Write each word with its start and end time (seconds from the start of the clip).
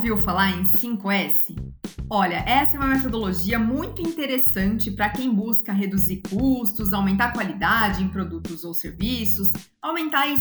ouviu 0.00 0.16
falar 0.16 0.52
em 0.52 0.62
5S? 0.64 1.54
Olha, 2.08 2.36
essa 2.46 2.74
é 2.74 2.78
uma 2.78 2.88
metodologia 2.88 3.58
muito 3.58 4.00
interessante 4.00 4.90
para 4.90 5.10
quem 5.10 5.30
busca 5.30 5.74
reduzir 5.74 6.22
custos, 6.30 6.94
aumentar 6.94 7.26
a 7.26 7.32
qualidade 7.32 8.02
em 8.02 8.08
produtos 8.08 8.64
ou 8.64 8.72
serviços, 8.72 9.52
aumentar 9.82 10.24
a 10.26 10.36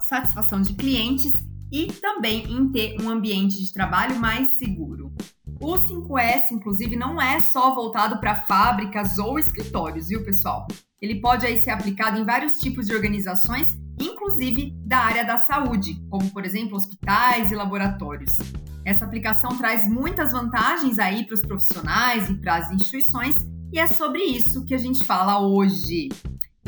satisfação 0.00 0.62
de 0.62 0.72
clientes 0.72 1.34
e 1.70 1.88
também 1.92 2.50
em 2.50 2.72
ter 2.72 2.96
um 3.02 3.10
ambiente 3.10 3.62
de 3.62 3.74
trabalho 3.74 4.18
mais 4.18 4.56
seguro. 4.56 5.12
O 5.60 5.74
5S, 5.74 6.52
inclusive, 6.52 6.96
não 6.96 7.20
é 7.20 7.40
só 7.40 7.74
voltado 7.74 8.18
para 8.18 8.46
fábricas 8.46 9.18
ou 9.18 9.38
escritórios, 9.38 10.08
viu, 10.08 10.24
pessoal? 10.24 10.66
Ele 10.98 11.20
pode 11.20 11.44
aí 11.44 11.58
ser 11.58 11.70
aplicado 11.70 12.18
em 12.18 12.24
vários 12.24 12.54
tipos 12.54 12.86
de 12.86 12.94
organizações, 12.94 13.68
inclusive 14.04 14.74
da 14.84 14.98
área 14.98 15.24
da 15.24 15.38
saúde, 15.38 16.00
como 16.10 16.30
por 16.30 16.44
exemplo 16.44 16.76
hospitais 16.76 17.50
e 17.50 17.54
laboratórios. 17.54 18.38
Essa 18.84 19.04
aplicação 19.04 19.56
traz 19.56 19.88
muitas 19.88 20.32
vantagens 20.32 20.98
aí 20.98 21.24
para 21.26 21.34
os 21.34 21.42
profissionais 21.42 22.28
e 22.28 22.34
para 22.34 22.56
as 22.56 22.70
instituições, 22.70 23.46
e 23.72 23.78
é 23.78 23.86
sobre 23.86 24.22
isso 24.22 24.64
que 24.64 24.74
a 24.74 24.78
gente 24.78 25.04
fala 25.04 25.40
hoje. 25.40 26.08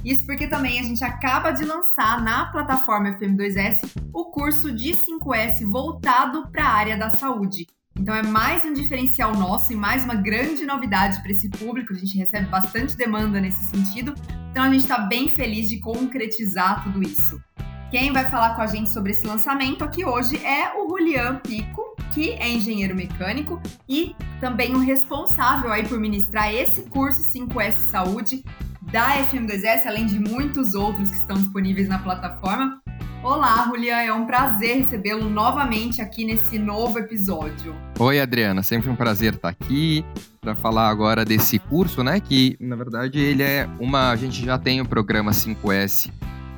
Isso 0.04 0.24
porque 0.24 0.46
também 0.46 0.78
a 0.78 0.82
gente 0.82 1.04
acaba 1.04 1.50
de 1.50 1.64
lançar 1.64 2.22
na 2.22 2.46
plataforma 2.46 3.18
FM2S 3.18 3.90
o 4.12 4.26
curso 4.26 4.72
de 4.72 4.92
5S 4.92 5.66
voltado 5.66 6.48
para 6.50 6.64
a 6.64 6.72
área 6.72 6.96
da 6.96 7.10
saúde. 7.10 7.66
Então 7.98 8.14
é 8.14 8.22
mais 8.22 8.64
um 8.64 8.72
diferencial 8.72 9.34
nosso 9.34 9.72
e 9.72 9.76
mais 9.76 10.04
uma 10.04 10.14
grande 10.14 10.64
novidade 10.64 11.20
para 11.22 11.30
esse 11.30 11.48
público. 11.48 11.92
A 11.92 11.96
gente 11.96 12.16
recebe 12.16 12.46
bastante 12.46 12.96
demanda 12.96 13.40
nesse 13.40 13.64
sentido. 13.64 14.14
Então 14.56 14.64
a 14.64 14.70
gente 14.70 14.84
está 14.84 15.00
bem 15.00 15.28
feliz 15.28 15.68
de 15.68 15.78
concretizar 15.78 16.82
tudo 16.82 17.02
isso. 17.02 17.38
Quem 17.90 18.10
vai 18.10 18.24
falar 18.30 18.56
com 18.56 18.62
a 18.62 18.66
gente 18.66 18.88
sobre 18.88 19.12
esse 19.12 19.26
lançamento 19.26 19.84
aqui 19.84 20.02
hoje 20.02 20.42
é 20.42 20.72
o 20.74 20.88
Julian 20.88 21.40
Pico, 21.40 21.94
que 22.14 22.30
é 22.30 22.48
engenheiro 22.48 22.96
mecânico 22.96 23.60
e 23.86 24.16
também 24.40 24.74
o 24.74 24.78
responsável 24.78 25.70
aí 25.70 25.86
por 25.86 26.00
ministrar 26.00 26.54
esse 26.54 26.84
curso 26.84 27.20
5S 27.20 27.90
Saúde 27.90 28.42
da 28.80 29.18
FM2S, 29.26 29.84
além 29.84 30.06
de 30.06 30.18
muitos 30.18 30.74
outros 30.74 31.10
que 31.10 31.16
estão 31.18 31.36
disponíveis 31.36 31.86
na 31.86 31.98
plataforma. 31.98 32.80
Olá, 33.26 33.66
Julian, 33.66 33.96
é 33.96 34.12
um 34.12 34.24
prazer 34.24 34.76
recebê-lo 34.76 35.28
novamente 35.28 36.00
aqui 36.00 36.24
nesse 36.24 36.60
novo 36.60 36.96
episódio. 37.00 37.74
Oi, 37.98 38.20
Adriana, 38.20 38.62
sempre 38.62 38.88
um 38.88 38.94
prazer 38.94 39.34
estar 39.34 39.48
aqui 39.48 40.04
para 40.40 40.54
falar 40.54 40.88
agora 40.88 41.24
desse 41.24 41.58
curso, 41.58 42.04
né? 42.04 42.20
Que 42.20 42.56
na 42.60 42.76
verdade 42.76 43.18
ele 43.18 43.42
é 43.42 43.68
uma. 43.80 44.10
A 44.10 44.16
gente 44.16 44.44
já 44.44 44.56
tem 44.56 44.80
o 44.80 44.86
programa 44.86 45.32
5S 45.32 46.08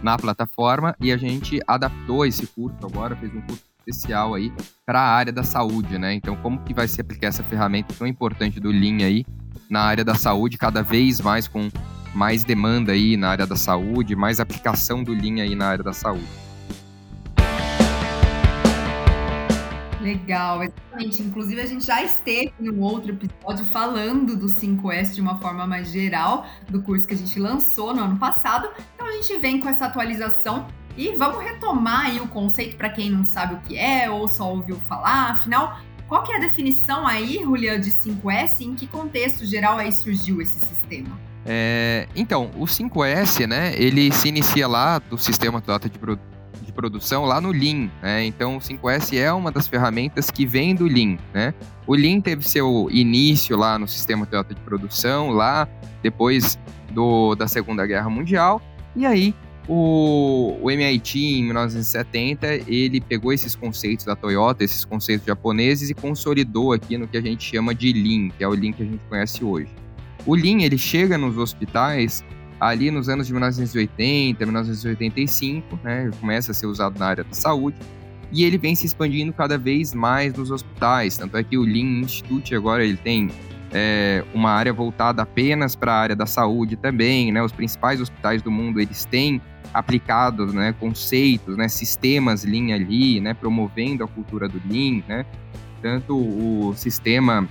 na 0.03 0.19
plataforma 0.19 0.95
e 1.01 1.11
a 1.11 1.17
gente 1.17 1.59
adaptou 1.67 2.27
esse 2.27 2.47
curso 2.47 2.77
agora, 2.83 3.17
fez 3.17 3.35
um 3.35 3.41
curso 3.41 3.63
especial 3.87 4.35
aí 4.35 4.53
para 4.85 5.01
a 5.01 5.09
área 5.09 5.33
da 5.33 5.43
saúde, 5.43 5.99
né? 5.99 6.13
Então, 6.13 6.37
como 6.37 6.63
que 6.65 6.75
vai 6.75 6.87
se 6.87 7.01
aplicar 7.01 7.29
essa 7.29 7.43
ferramenta 7.43 7.95
tão 7.95 8.07
importante 8.07 8.61
do 8.61 8.69
Lean 8.69 9.07
aí 9.07 9.25
na 9.71 9.81
área 9.81 10.05
da 10.05 10.15
saúde, 10.15 10.59
cada 10.59 10.83
vez 10.83 11.19
mais 11.19 11.49
com 11.49 11.71
mais 12.15 12.45
demanda 12.45 12.93
aí 12.93 13.17
na 13.17 13.31
área 13.31 13.47
da 13.47 13.57
saúde, 13.57 14.15
mais 14.15 14.39
aplicação 14.39 15.03
do 15.03 15.15
Lean 15.15 15.43
aí 15.43 15.55
na 15.55 15.67
área 15.67 15.83
da 15.83 15.95
saúde. 15.95 16.48
Legal, 20.09 20.63
exatamente. 20.63 21.23
Inclusive, 21.23 21.61
a 21.61 21.67
gente 21.67 21.85
já 21.85 22.03
esteve 22.03 22.53
em 22.59 22.71
um 22.71 22.81
outro 22.81 23.13
episódio 23.13 23.67
falando 23.67 24.35
do 24.35 24.47
5S 24.47 25.15
de 25.15 25.21
uma 25.21 25.39
forma 25.39 25.67
mais 25.67 25.91
geral, 25.93 26.47
do 26.69 26.83
curso 26.83 27.07
que 27.07 27.13
a 27.13 27.17
gente 27.17 27.39
lançou 27.39 27.95
no 27.95 28.03
ano 28.03 28.17
passado. 28.17 28.71
Então, 28.95 29.07
a 29.07 29.13
gente 29.13 29.37
vem 29.37 29.61
com 29.61 29.69
essa 29.69 29.85
atualização 29.85 30.67
e 30.97 31.15
vamos 31.17 31.45
retomar 31.45 32.07
aí 32.07 32.21
o 32.21 32.27
conceito 32.27 32.77
para 32.77 32.89
quem 32.89 33.11
não 33.11 33.23
sabe 33.23 33.55
o 33.55 33.59
que 33.59 33.77
é 33.77 34.11
ou 34.11 34.27
só 34.27 34.51
ouviu 34.51 34.77
falar. 34.89 35.33
Afinal, 35.33 35.79
qual 36.09 36.23
que 36.23 36.33
é 36.33 36.37
a 36.37 36.41
definição 36.41 37.07
aí, 37.07 37.41
Julian, 37.43 37.79
de 37.79 37.91
5S? 37.91 38.63
Em 38.63 38.75
que 38.75 38.87
contexto 38.87 39.45
geral 39.45 39.77
aí 39.77 39.93
surgiu 39.93 40.41
esse 40.41 40.59
sistema? 40.59 41.21
É, 41.45 42.09
então, 42.17 42.51
o 42.57 42.65
5S, 42.65 43.47
né, 43.47 43.75
ele 43.77 44.11
se 44.13 44.29
inicia 44.29 44.67
lá 44.67 44.99
do 44.99 45.19
sistema 45.19 45.61
Toyota 45.61 45.89
de, 45.89 45.99
produção 45.99 46.38
produção 46.79 47.25
lá 47.25 47.41
no 47.41 47.51
Lean, 47.51 47.91
né? 48.01 48.25
Então 48.25 48.57
o 48.57 48.61
5S 48.61 49.19
é 49.19 49.33
uma 49.33 49.51
das 49.51 49.67
ferramentas 49.67 50.31
que 50.31 50.47
vem 50.47 50.77
do 50.77 50.85
Lean, 50.85 51.19
né? 51.35 51.53
O 51.89 51.97
Lean 51.97 52.21
teve 52.21 52.49
seu 52.49 52.89
início 52.93 53.57
lá 53.57 53.77
no 53.77 53.89
sistema 53.89 54.25
Toyota 54.25 54.55
de 54.55 54.61
produção, 54.61 55.31
lá 55.31 55.67
depois 56.05 56.57
do, 56.93 57.35
da 57.35 57.49
Segunda 57.49 57.85
Guerra 57.85 58.09
Mundial, 58.09 58.63
e 58.95 59.05
aí 59.05 59.35
o, 59.67 60.57
o 60.63 60.71
MIT 60.71 61.19
em 61.19 61.45
1970 61.47 62.47
ele 62.69 63.01
pegou 63.01 63.33
esses 63.33 63.57
conceitos 63.57 64.05
da 64.05 64.15
Toyota, 64.15 64.63
esses 64.63 64.85
conceitos 64.85 65.27
japoneses 65.27 65.91
e 65.91 65.95
consolidou 65.95 66.73
aqui 66.73 66.97
no 66.97 67.09
que 67.09 67.17
a 67.17 67.21
gente 67.21 67.43
chama 67.43 67.75
de 67.75 67.93
Lean, 67.93 68.29
que 68.31 68.45
é 68.45 68.47
o 68.47 68.53
Lean 68.53 68.73
que 68.73 68.85
a 68.85 68.87
gente 68.87 69.03
conhece 69.09 69.45
hoje. 69.45 69.69
O 70.25 70.37
Lean 70.37 70.63
ele 70.63 70.79
chega 70.79 71.19
nos 71.19 71.37
hospitais 71.37 72.23
ali 72.61 72.91
nos 72.91 73.09
anos 73.09 73.27
de 73.27 73.33
1980, 73.33 74.45
1985, 74.45 75.79
né, 75.83 76.11
começa 76.21 76.51
a 76.53 76.55
ser 76.55 76.67
usado 76.67 76.99
na 76.99 77.07
área 77.07 77.25
da 77.25 77.35
saúde, 77.35 77.77
e 78.31 78.45
ele 78.45 78.59
vem 78.59 78.75
se 78.75 78.85
expandindo 78.85 79.33
cada 79.33 79.57
vez 79.57 79.95
mais 79.95 80.35
nos 80.35 80.51
hospitais, 80.51 81.17
tanto 81.17 81.37
é 81.37 81.43
que 81.43 81.57
o 81.57 81.63
Lean 81.63 82.01
Institute 82.01 82.55
agora 82.55 82.85
ele 82.85 82.97
tem 82.97 83.31
é, 83.73 84.25
uma 84.35 84.51
área 84.51 84.73
voltada 84.73 85.23
apenas 85.23 85.75
para 85.75 85.93
a 85.93 85.99
área 85.99 86.17
da 86.17 86.27
saúde 86.27 86.77
também, 86.77 87.33
né, 87.33 87.43
os 87.43 87.53
principais 87.53 88.01
hospitais 88.01 88.43
do 88.43 88.51
mundo 88.51 88.81
eles 88.81 89.05
têm 89.05 89.41
aplicados, 89.73 90.53
né, 90.53 90.75
conceitos, 90.79 91.57
né, 91.57 91.69
sistemas 91.69 92.45
Lean 92.45 92.75
ali, 92.75 93.21
né, 93.21 93.35
promovendo 93.35 94.05
a 94.05 94.09
cultura 94.09 94.49
do 94.49 94.61
Lean, 94.69 95.03
né, 95.07 95.25
tanto 95.81 96.17
o 96.17 96.75
sistema 96.75 97.49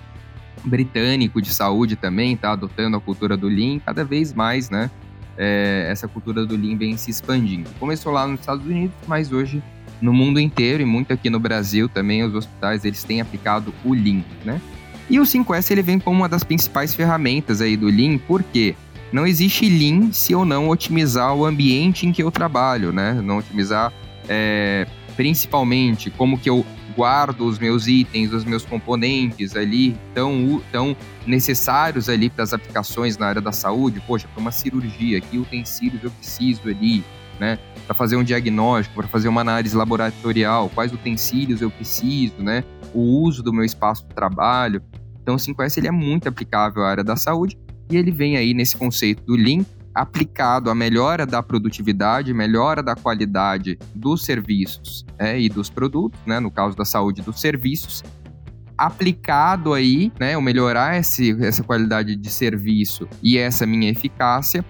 britânico 0.63 1.41
de 1.41 1.53
saúde 1.53 1.95
também 1.95 2.33
está 2.33 2.51
adotando 2.51 2.97
a 2.97 3.01
cultura 3.01 3.37
do 3.37 3.47
Lean 3.47 3.79
cada 3.79 4.03
vez 4.03 4.33
mais, 4.33 4.69
né? 4.69 4.89
É, 5.37 5.87
essa 5.89 6.07
cultura 6.07 6.45
do 6.45 6.55
Lean 6.55 6.77
vem 6.77 6.97
se 6.97 7.11
expandindo. 7.11 7.69
Começou 7.79 8.11
lá 8.11 8.27
nos 8.27 8.39
Estados 8.39 8.65
Unidos, 8.65 8.95
mas 9.07 9.31
hoje 9.31 9.61
no 10.01 10.13
mundo 10.13 10.39
inteiro 10.39 10.81
e 10.81 10.85
muito 10.85 11.13
aqui 11.13 11.29
no 11.29 11.39
Brasil 11.39 11.89
também 11.89 12.23
os 12.23 12.33
hospitais 12.33 12.85
eles 12.85 13.03
têm 13.03 13.21
aplicado 13.21 13.73
o 13.83 13.93
Lean, 13.93 14.23
né? 14.45 14.61
E 15.09 15.19
o 15.19 15.23
5S 15.23 15.71
ele 15.71 15.81
vem 15.81 15.99
como 15.99 16.19
uma 16.19 16.29
das 16.29 16.43
principais 16.43 16.93
ferramentas 16.93 17.61
aí 17.61 17.77
do 17.77 17.87
Lean, 17.87 18.17
porque 18.17 18.75
não 19.11 19.25
existe 19.25 19.69
Lean 19.69 20.11
se 20.11 20.33
eu 20.33 20.43
não 20.43 20.69
otimizar 20.69 21.33
o 21.33 21.45
ambiente 21.45 22.05
em 22.05 22.11
que 22.11 22.21
eu 22.21 22.29
trabalho, 22.29 22.91
né? 22.91 23.13
Não 23.13 23.37
otimizar 23.37 23.93
é, 24.27 24.85
principalmente 25.17 26.11
como 26.11 26.37
que 26.37 26.47
eu 26.47 26.63
guardo 26.95 27.41
os 27.41 27.59
meus 27.59 27.87
itens, 27.87 28.31
os 28.31 28.45
meus 28.45 28.63
componentes 28.63 29.55
ali 29.55 29.97
tão, 30.13 30.61
tão 30.71 30.95
necessários 31.25 32.07
ali 32.07 32.29
para 32.29 32.43
as 32.43 32.53
aplicações 32.53 33.17
na 33.17 33.27
área 33.27 33.41
da 33.41 33.51
saúde. 33.51 34.01
Poxa, 34.05 34.27
para 34.27 34.39
uma 34.39 34.51
cirurgia, 34.51 35.19
que 35.19 35.37
utensílios 35.37 36.03
eu 36.03 36.11
preciso 36.11 36.61
ali, 36.69 37.03
né? 37.39 37.57
Para 37.85 37.95
fazer 37.95 38.15
um 38.15 38.23
diagnóstico, 38.23 38.95
para 38.95 39.07
fazer 39.07 39.27
uma 39.27 39.41
análise 39.41 39.75
laboratorial, 39.75 40.69
quais 40.69 40.93
utensílios 40.93 41.61
eu 41.61 41.71
preciso, 41.71 42.35
né? 42.37 42.63
O 42.93 43.23
uso 43.23 43.41
do 43.41 43.51
meu 43.51 43.65
espaço 43.65 44.07
de 44.07 44.13
trabalho. 44.13 44.81
Então, 45.21 45.35
o 45.35 45.37
5S 45.37 45.77
ele 45.77 45.87
é 45.87 45.91
muito 45.91 46.29
aplicável 46.29 46.83
à 46.83 46.89
área 46.89 47.03
da 47.03 47.15
saúde 47.15 47.57
e 47.89 47.97
ele 47.97 48.11
vem 48.11 48.37
aí 48.37 48.53
nesse 48.53 48.77
conceito 48.77 49.23
do 49.23 49.35
Lean 49.35 49.65
aplicado 49.97 50.69
à 50.69 50.75
melhora 50.75 51.25
da 51.25 51.41
produtividade, 51.41 52.33
melhora 52.33 52.83
da 52.83 52.95
qualidade 52.95 53.77
dos 53.95 54.23
serviços 54.23 55.05
é, 55.17 55.39
e 55.39 55.49
dos 55.49 55.69
produtos, 55.69 56.19
né, 56.25 56.39
no 56.39 56.51
caso 56.51 56.77
da 56.77 56.85
saúde 56.85 57.21
dos 57.21 57.41
serviços, 57.41 58.03
aplicado 58.77 59.73
aí, 59.73 60.11
né, 60.19 60.37
o 60.37 60.41
melhorar 60.41 60.97
esse, 60.99 61.35
essa 61.43 61.63
qualidade 61.63 62.15
de 62.15 62.29
serviço 62.29 63.07
e 63.23 63.37
essa 63.37 63.65
minha 63.65 63.89
eficácia 63.89 64.63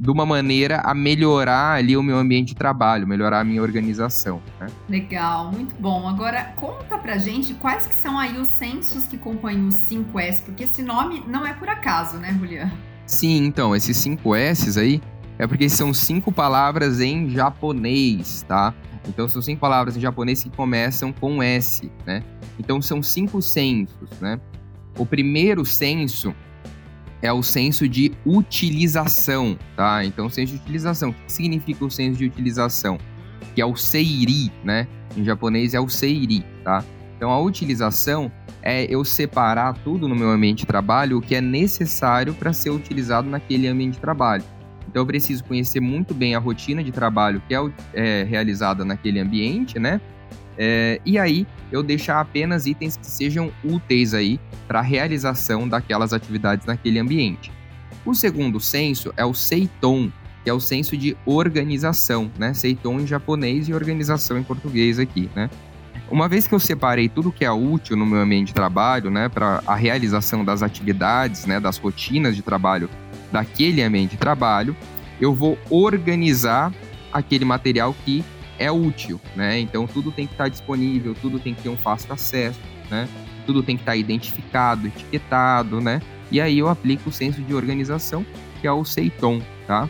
de 0.00 0.10
uma 0.10 0.24
maneira 0.24 0.80
a 0.84 0.94
melhorar 0.94 1.72
ali 1.72 1.96
o 1.96 2.02
meu 2.02 2.16
ambiente 2.16 2.48
de 2.48 2.54
trabalho, 2.54 3.06
melhorar 3.06 3.40
a 3.40 3.44
minha 3.44 3.60
organização. 3.60 4.40
Né? 4.60 4.68
Legal, 4.88 5.50
muito 5.50 5.74
bom. 5.80 6.08
Agora, 6.08 6.52
conta 6.54 6.96
pra 6.96 7.18
gente 7.18 7.52
quais 7.54 7.86
que 7.86 7.94
são 7.94 8.16
aí 8.16 8.38
os 8.38 8.46
censos 8.46 9.06
que 9.06 9.18
compõem 9.18 9.66
o 9.66 9.70
5S, 9.70 10.42
porque 10.44 10.62
esse 10.64 10.82
nome 10.82 11.24
não 11.26 11.44
é 11.44 11.52
por 11.52 11.68
acaso, 11.68 12.16
né, 12.18 12.32
Juliana? 12.38 12.72
Sim, 13.08 13.46
então, 13.46 13.74
esses 13.74 13.96
cinco 13.96 14.34
S 14.34 14.78
aí 14.78 15.00
é 15.38 15.46
porque 15.46 15.66
são 15.66 15.94
cinco 15.94 16.30
palavras 16.30 17.00
em 17.00 17.30
japonês, 17.30 18.44
tá? 18.46 18.74
Então 19.08 19.26
são 19.26 19.40
cinco 19.40 19.62
palavras 19.62 19.96
em 19.96 20.00
japonês 20.00 20.42
que 20.42 20.50
começam 20.50 21.10
com 21.10 21.42
S, 21.42 21.90
né? 22.04 22.22
Então 22.58 22.82
são 22.82 23.02
cinco 23.02 23.40
sensos, 23.40 24.10
né? 24.20 24.38
O 24.98 25.06
primeiro 25.06 25.64
senso 25.64 26.34
é 27.22 27.32
o 27.32 27.42
senso 27.42 27.88
de 27.88 28.12
utilização, 28.26 29.58
tá? 29.74 30.04
Então, 30.04 30.28
senso 30.28 30.52
de 30.52 30.60
utilização. 30.60 31.08
O 31.08 31.14
que 31.14 31.32
significa 31.32 31.86
o 31.86 31.90
senso 31.90 32.18
de 32.18 32.26
utilização? 32.26 32.98
Que 33.54 33.62
é 33.62 33.64
o 33.64 33.74
seiri, 33.74 34.52
né? 34.62 34.86
Em 35.16 35.24
japonês 35.24 35.72
é 35.72 35.80
o 35.80 35.88
seiri, 35.88 36.44
tá? 36.62 36.84
Então, 37.18 37.32
a 37.32 37.40
utilização 37.40 38.30
é 38.62 38.84
eu 38.84 39.04
separar 39.04 39.74
tudo 39.82 40.06
no 40.06 40.14
meu 40.14 40.30
ambiente 40.30 40.60
de 40.60 40.66
trabalho 40.66 41.18
o 41.18 41.20
que 41.20 41.34
é 41.34 41.40
necessário 41.40 42.32
para 42.32 42.52
ser 42.52 42.70
utilizado 42.70 43.28
naquele 43.28 43.66
ambiente 43.66 43.94
de 43.94 44.00
trabalho. 44.00 44.44
Então, 44.88 45.02
eu 45.02 45.06
preciso 45.06 45.42
conhecer 45.42 45.80
muito 45.80 46.14
bem 46.14 46.36
a 46.36 46.38
rotina 46.38 46.82
de 46.82 46.92
trabalho 46.92 47.42
que 47.48 47.54
é, 47.54 47.58
é 47.92 48.22
realizada 48.22 48.84
naquele 48.84 49.18
ambiente, 49.18 49.80
né? 49.80 50.00
É, 50.56 51.00
e 51.04 51.18
aí 51.18 51.44
eu 51.72 51.82
deixar 51.82 52.20
apenas 52.20 52.66
itens 52.66 52.96
que 52.96 53.06
sejam 53.06 53.52
úteis 53.64 54.14
aí 54.14 54.40
para 54.66 54.78
a 54.78 54.82
realização 54.82 55.68
daquelas 55.68 56.12
atividades 56.12 56.66
naquele 56.66 57.00
ambiente. 57.00 57.52
O 58.04 58.14
segundo 58.14 58.60
senso 58.60 59.12
é 59.16 59.24
o 59.24 59.34
Seiton, 59.34 60.10
que 60.44 60.50
é 60.50 60.52
o 60.52 60.60
senso 60.60 60.96
de 60.96 61.16
organização, 61.26 62.30
né? 62.38 62.54
Seiton 62.54 63.00
em 63.00 63.06
japonês 63.06 63.68
e 63.68 63.74
organização 63.74 64.38
em 64.38 64.42
português 64.44 65.00
aqui, 65.00 65.28
né? 65.34 65.50
Uma 66.10 66.28
vez 66.28 66.46
que 66.46 66.54
eu 66.54 66.60
separei 66.60 67.08
tudo 67.08 67.32
que 67.32 67.44
é 67.44 67.50
útil 67.50 67.96
no 67.96 68.06
meu 68.06 68.20
ambiente 68.20 68.48
de 68.48 68.54
trabalho, 68.54 69.10
né, 69.10 69.28
para 69.28 69.62
a 69.66 69.74
realização 69.74 70.44
das 70.44 70.62
atividades, 70.62 71.46
né, 71.46 71.60
das 71.60 71.76
rotinas 71.76 72.34
de 72.34 72.42
trabalho 72.42 72.88
daquele 73.30 73.82
ambiente 73.82 74.12
de 74.12 74.16
trabalho, 74.16 74.76
eu 75.20 75.34
vou 75.34 75.58
organizar 75.68 76.72
aquele 77.12 77.44
material 77.44 77.94
que 78.04 78.24
é 78.58 78.70
útil, 78.70 79.20
né? 79.36 79.58
Então 79.60 79.86
tudo 79.86 80.10
tem 80.10 80.26
que 80.26 80.34
estar 80.34 80.48
disponível, 80.48 81.14
tudo 81.14 81.38
tem 81.38 81.54
que 81.54 81.62
ter 81.62 81.68
um 81.68 81.76
fácil 81.76 82.12
acesso, 82.12 82.58
né? 82.90 83.08
Tudo 83.46 83.62
tem 83.62 83.76
que 83.76 83.82
estar 83.82 83.96
identificado, 83.96 84.88
etiquetado, 84.88 85.80
né? 85.80 86.02
E 86.30 86.40
aí 86.40 86.58
eu 86.58 86.68
aplico 86.68 87.08
o 87.08 87.12
senso 87.12 87.40
de 87.40 87.54
organização, 87.54 88.24
que 88.60 88.66
é 88.66 88.72
o 88.72 88.84
Seiton, 88.84 89.40
tá? 89.66 89.88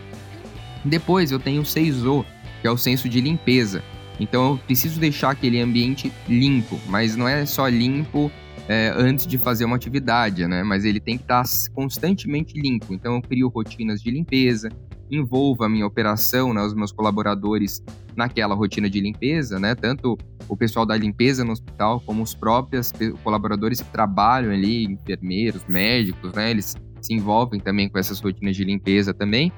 Depois 0.84 1.30
eu 1.30 1.40
tenho 1.40 1.62
o 1.62 1.66
Seizo, 1.66 2.24
que 2.60 2.68
é 2.68 2.70
o 2.70 2.76
senso 2.76 3.08
de 3.08 3.20
limpeza. 3.20 3.82
Então 4.18 4.52
eu 4.52 4.58
preciso 4.58 4.98
deixar 4.98 5.30
aquele 5.30 5.60
ambiente 5.60 6.12
limpo, 6.28 6.78
mas 6.88 7.16
não 7.16 7.28
é 7.28 7.46
só 7.46 7.68
limpo 7.68 8.30
é, 8.68 8.92
antes 8.94 9.26
de 9.26 9.38
fazer 9.38 9.64
uma 9.64 9.76
atividade, 9.76 10.46
né? 10.46 10.62
Mas 10.62 10.84
ele 10.84 11.00
tem 11.00 11.16
que 11.16 11.24
estar 11.24 11.44
constantemente 11.72 12.58
limpo. 12.60 12.92
Então 12.92 13.14
eu 13.14 13.22
crio 13.22 13.48
rotinas 13.48 14.02
de 14.02 14.10
limpeza, 14.10 14.68
envolvo 15.10 15.64
a 15.64 15.68
minha 15.68 15.86
operação, 15.86 16.52
né, 16.52 16.62
os 16.62 16.74
meus 16.74 16.92
colaboradores 16.92 17.82
naquela 18.14 18.54
rotina 18.54 18.90
de 18.90 19.00
limpeza, 19.00 19.58
né? 19.58 19.74
Tanto 19.74 20.18
o 20.48 20.56
pessoal 20.56 20.84
da 20.84 20.96
limpeza 20.96 21.44
no 21.44 21.52
hospital, 21.52 22.00
como 22.04 22.22
os 22.22 22.34
próprios 22.34 22.92
colaboradores 23.22 23.80
que 23.80 23.90
trabalham 23.90 24.52
ali, 24.52 24.84
enfermeiros, 24.84 25.64
médicos, 25.68 26.32
né? 26.32 26.50
Eles 26.50 26.74
se 27.00 27.14
envolvem 27.14 27.60
também 27.60 27.88
com 27.88 27.98
essas 27.98 28.20
rotinas 28.20 28.56
de 28.56 28.64
limpeza 28.64 29.14
também. 29.14 29.52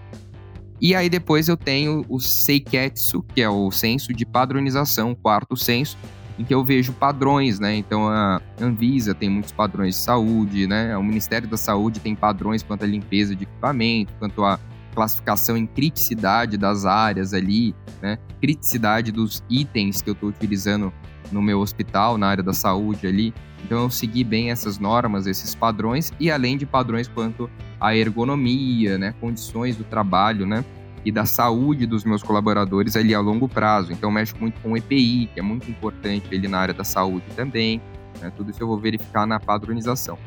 E 0.80 0.94
aí 0.94 1.10
depois 1.10 1.48
eu 1.48 1.56
tenho 1.56 2.04
o 2.08 2.18
Seiketsu, 2.18 3.22
que 3.22 3.42
é 3.42 3.48
o 3.48 3.70
senso 3.70 4.14
de 4.14 4.24
padronização, 4.24 5.12
o 5.12 5.16
quarto 5.16 5.56
senso, 5.56 5.98
em 6.38 6.44
que 6.44 6.54
eu 6.54 6.64
vejo 6.64 6.94
padrões, 6.94 7.60
né? 7.60 7.76
Então 7.76 8.08
a 8.08 8.40
Anvisa 8.58 9.14
tem 9.14 9.28
muitos 9.28 9.52
padrões 9.52 9.94
de 9.94 10.00
saúde, 10.00 10.66
né? 10.66 10.96
O 10.96 11.02
Ministério 11.02 11.46
da 11.46 11.58
Saúde 11.58 12.00
tem 12.00 12.14
padrões 12.14 12.62
quanto 12.62 12.84
à 12.84 12.86
limpeza 12.86 13.36
de 13.36 13.44
equipamento, 13.44 14.14
quanto 14.18 14.42
à 14.42 14.58
classificação 14.94 15.56
em 15.56 15.66
criticidade 15.66 16.56
das 16.56 16.86
áreas 16.86 17.34
ali, 17.34 17.74
né? 18.00 18.18
Criticidade 18.40 19.12
dos 19.12 19.44
itens 19.50 20.00
que 20.00 20.08
eu 20.08 20.14
estou 20.14 20.30
utilizando 20.30 20.90
no 21.30 21.42
meu 21.42 21.60
hospital, 21.60 22.16
na 22.16 22.28
área 22.28 22.42
da 22.42 22.54
saúde 22.54 23.06
ali. 23.06 23.34
Então 23.64 23.84
eu 23.84 23.90
segui 23.90 24.24
bem 24.24 24.50
essas 24.50 24.78
normas, 24.78 25.26
esses 25.26 25.54
padrões 25.54 26.12
e 26.18 26.30
além 26.30 26.56
de 26.56 26.66
padrões 26.66 27.08
quanto 27.08 27.48
à 27.80 27.94
ergonomia, 27.94 28.98
né, 28.98 29.14
condições 29.20 29.76
do 29.76 29.84
trabalho, 29.84 30.46
né, 30.46 30.64
e 31.04 31.10
da 31.10 31.24
saúde 31.24 31.86
dos 31.86 32.04
meus 32.04 32.22
colaboradores 32.22 32.96
ali 32.96 33.14
a 33.14 33.20
longo 33.20 33.48
prazo. 33.48 33.92
Então 33.92 34.10
mexo 34.10 34.36
muito 34.38 34.60
com 34.60 34.76
EPI, 34.76 35.30
que 35.32 35.40
é 35.40 35.42
muito 35.42 35.70
importante 35.70 36.34
ali 36.34 36.46
na 36.46 36.58
área 36.58 36.74
da 36.74 36.84
saúde 36.84 37.24
também. 37.36 37.80
Né, 38.20 38.30
tudo 38.36 38.50
isso 38.50 38.62
eu 38.62 38.66
vou 38.66 38.78
verificar 38.78 39.26
na 39.26 39.40
padronização. 39.40 40.18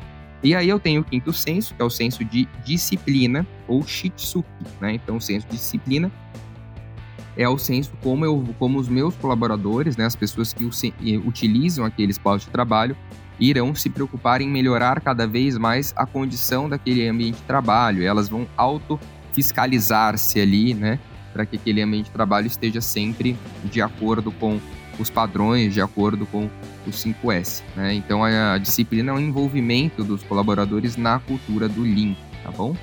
E 0.42 0.54
aí 0.54 0.68
eu 0.68 0.78
tenho 0.78 1.00
o 1.00 1.04
quinto 1.04 1.32
senso, 1.32 1.74
que 1.74 1.80
é 1.80 1.84
o 1.84 1.90
senso 1.90 2.24
de 2.24 2.46
disciplina 2.66 3.46
ou 3.66 3.82
shitsuki, 3.82 4.46
né? 4.78 4.92
Então 4.92 5.16
o 5.16 5.20
senso 5.20 5.46
de 5.46 5.56
disciplina 5.56 6.12
é 7.34 7.48
o 7.48 7.56
senso 7.56 7.92
como 8.02 8.26
eu, 8.26 8.44
como 8.58 8.78
os 8.78 8.86
meus 8.86 9.16
colaboradores, 9.16 9.96
né, 9.96 10.04
as 10.04 10.14
pessoas 10.14 10.52
que 10.52 10.64
utilizam 11.24 11.84
aquele 11.84 12.10
espaço 12.10 12.44
de 12.44 12.52
trabalho, 12.52 12.94
irão 13.38 13.74
se 13.74 13.90
preocupar 13.90 14.40
em 14.40 14.48
melhorar 14.48 15.00
cada 15.00 15.26
vez 15.26 15.58
mais 15.58 15.92
a 15.96 16.06
condição 16.06 16.68
daquele 16.68 17.06
ambiente 17.08 17.36
de 17.36 17.42
trabalho. 17.42 18.04
Elas 18.04 18.28
vão 18.28 18.46
auto 18.56 18.98
fiscalizar-se 19.32 20.40
ali, 20.40 20.74
né, 20.74 20.98
para 21.32 21.44
que 21.44 21.56
aquele 21.56 21.82
ambiente 21.82 22.06
de 22.06 22.12
trabalho 22.12 22.46
esteja 22.46 22.80
sempre 22.80 23.36
de 23.64 23.82
acordo 23.82 24.30
com 24.30 24.60
os 24.98 25.10
padrões, 25.10 25.74
de 25.74 25.80
acordo 25.80 26.24
com 26.26 26.48
os 26.86 27.04
5S. 27.04 27.62
Né? 27.74 27.94
Então 27.94 28.22
a, 28.22 28.56
disciplina 28.58 29.10
é 29.10 29.14
um 29.14 29.20
envolvimento 29.20 30.04
dos 30.04 30.22
colaboradores 30.22 30.96
na 30.96 31.18
cultura 31.18 31.68
do 31.68 31.82
Lean, 31.82 32.14
tá 32.42 32.50
bom? 32.50 32.76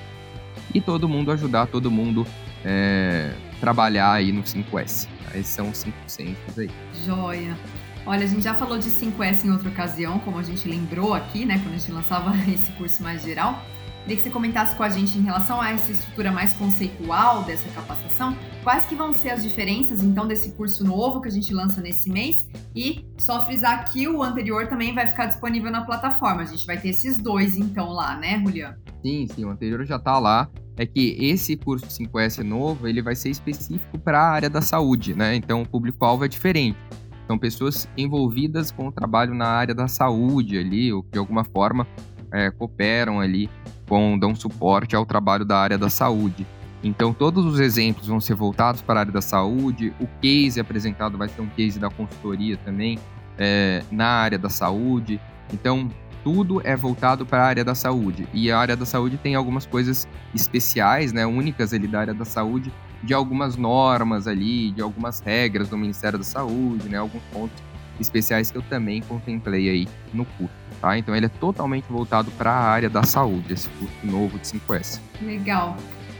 E 0.74 0.80
todo 0.80 1.08
mundo 1.08 1.32
ajudar 1.32 1.66
todo 1.66 1.90
mundo 1.90 2.26
é, 2.64 3.32
trabalhar 3.60 4.12
aí 4.12 4.32
no 4.32 4.42
5S. 4.42 5.08
Esses 5.34 5.46
são 5.46 5.70
os 5.70 5.78
5 5.78 5.96
centros 6.06 6.58
aí. 6.58 6.70
Joia! 7.06 7.56
Olha, 8.04 8.24
a 8.24 8.26
gente 8.26 8.42
já 8.42 8.54
falou 8.54 8.78
de 8.78 8.90
5S 8.90 9.44
em 9.44 9.50
outra 9.52 9.68
ocasião, 9.68 10.18
como 10.18 10.36
a 10.38 10.42
gente 10.42 10.68
lembrou 10.68 11.14
aqui, 11.14 11.44
né, 11.44 11.60
quando 11.62 11.74
a 11.74 11.78
gente 11.78 11.92
lançava 11.92 12.32
esse 12.50 12.72
curso 12.72 13.02
mais 13.02 13.22
geral. 13.22 13.62
Queria 14.02 14.16
que 14.16 14.22
você 14.24 14.30
comentasse 14.30 14.74
com 14.74 14.82
a 14.82 14.88
gente 14.88 15.16
em 15.16 15.22
relação 15.22 15.60
a 15.60 15.70
essa 15.70 15.92
estrutura 15.92 16.32
mais 16.32 16.52
conceitual 16.54 17.44
dessa 17.44 17.68
capacitação, 17.68 18.36
quais 18.64 18.84
que 18.84 18.96
vão 18.96 19.12
ser 19.12 19.30
as 19.30 19.44
diferenças 19.44 20.02
então 20.02 20.26
desse 20.26 20.50
curso 20.52 20.84
novo 20.84 21.20
que 21.20 21.28
a 21.28 21.30
gente 21.30 21.54
lança 21.54 21.80
nesse 21.80 22.10
mês 22.10 22.48
e 22.74 23.06
só 23.16 23.40
frisar 23.46 23.92
que 23.92 24.08
o 24.08 24.20
anterior 24.20 24.66
também 24.66 24.92
vai 24.92 25.06
ficar 25.06 25.26
disponível 25.26 25.70
na 25.70 25.82
plataforma. 25.82 26.42
A 26.42 26.46
gente 26.46 26.66
vai 26.66 26.78
ter 26.78 26.88
esses 26.88 27.16
dois 27.16 27.56
então 27.56 27.90
lá, 27.90 28.16
né, 28.16 28.42
Julian? 28.44 28.74
Sim, 29.00 29.28
sim, 29.32 29.44
o 29.44 29.50
anterior 29.50 29.84
já 29.84 29.96
está 29.96 30.18
lá. 30.18 30.50
É 30.76 30.84
que 30.84 31.16
esse 31.20 31.56
curso 31.56 31.86
5S 31.86 32.42
novo, 32.42 32.88
ele 32.88 33.02
vai 33.02 33.14
ser 33.14 33.28
específico 33.28 33.98
para 34.00 34.20
a 34.20 34.30
área 34.30 34.50
da 34.50 34.60
saúde, 34.60 35.14
né? 35.14 35.36
Então 35.36 35.62
o 35.62 35.68
público-alvo 35.68 36.24
é 36.24 36.28
diferente. 36.28 36.78
São 37.26 37.38
pessoas 37.38 37.88
envolvidas 37.96 38.70
com 38.70 38.88
o 38.88 38.92
trabalho 38.92 39.34
na 39.34 39.46
área 39.46 39.74
da 39.74 39.88
saúde 39.88 40.58
ali, 40.58 40.92
ou 40.92 41.02
que 41.02 41.12
de 41.12 41.18
alguma 41.18 41.44
forma 41.44 41.86
é, 42.32 42.50
cooperam 42.50 43.20
ali, 43.20 43.48
com, 43.88 44.18
dão 44.18 44.34
suporte 44.34 44.96
ao 44.96 45.06
trabalho 45.06 45.44
da 45.44 45.58
área 45.58 45.78
da 45.78 45.90
saúde. 45.90 46.46
Então, 46.82 47.12
todos 47.12 47.44
os 47.44 47.60
exemplos 47.60 48.08
vão 48.08 48.20
ser 48.20 48.34
voltados 48.34 48.82
para 48.82 48.98
a 48.98 49.00
área 49.00 49.12
da 49.12 49.20
saúde. 49.20 49.92
O 50.00 50.08
case 50.20 50.58
apresentado 50.58 51.16
vai 51.16 51.28
ser 51.28 51.40
um 51.40 51.48
case 51.48 51.78
da 51.78 51.88
consultoria 51.88 52.56
também 52.56 52.98
é, 53.38 53.84
na 53.90 54.06
área 54.06 54.38
da 54.38 54.48
saúde. 54.48 55.20
Então, 55.52 55.88
tudo 56.24 56.60
é 56.64 56.74
voltado 56.74 57.24
para 57.24 57.42
a 57.42 57.46
área 57.46 57.64
da 57.64 57.74
saúde. 57.74 58.26
E 58.32 58.50
a 58.50 58.58
área 58.58 58.76
da 58.76 58.84
saúde 58.84 59.16
tem 59.16 59.34
algumas 59.34 59.64
coisas 59.64 60.08
especiais, 60.34 61.12
né, 61.12 61.24
únicas 61.24 61.72
ali 61.72 61.86
da 61.86 62.00
área 62.00 62.14
da 62.14 62.24
saúde, 62.24 62.72
de 63.02 63.12
algumas 63.12 63.56
normas 63.56 64.26
ali, 64.26 64.70
de 64.72 64.80
algumas 64.80 65.20
regras 65.20 65.68
do 65.68 65.76
Ministério 65.76 66.18
da 66.18 66.24
Saúde, 66.24 66.88
né, 66.88 66.98
alguns 66.98 67.22
pontos 67.32 67.62
especiais 68.00 68.50
que 68.50 68.58
eu 68.58 68.62
também 68.62 69.02
contemplei 69.02 69.68
aí 69.68 69.88
no 70.12 70.24
curso, 70.24 70.54
tá? 70.80 70.96
Então 70.96 71.14
ele 71.14 71.26
é 71.26 71.28
totalmente 71.28 71.84
voltado 71.88 72.30
para 72.32 72.50
a 72.50 72.70
área 72.70 72.88
da 72.88 73.02
saúde, 73.02 73.52
esse 73.52 73.68
curso 73.70 73.94
novo 74.02 74.38
de 74.38 74.46
5S. 74.46 75.00
Legal. 75.20 75.76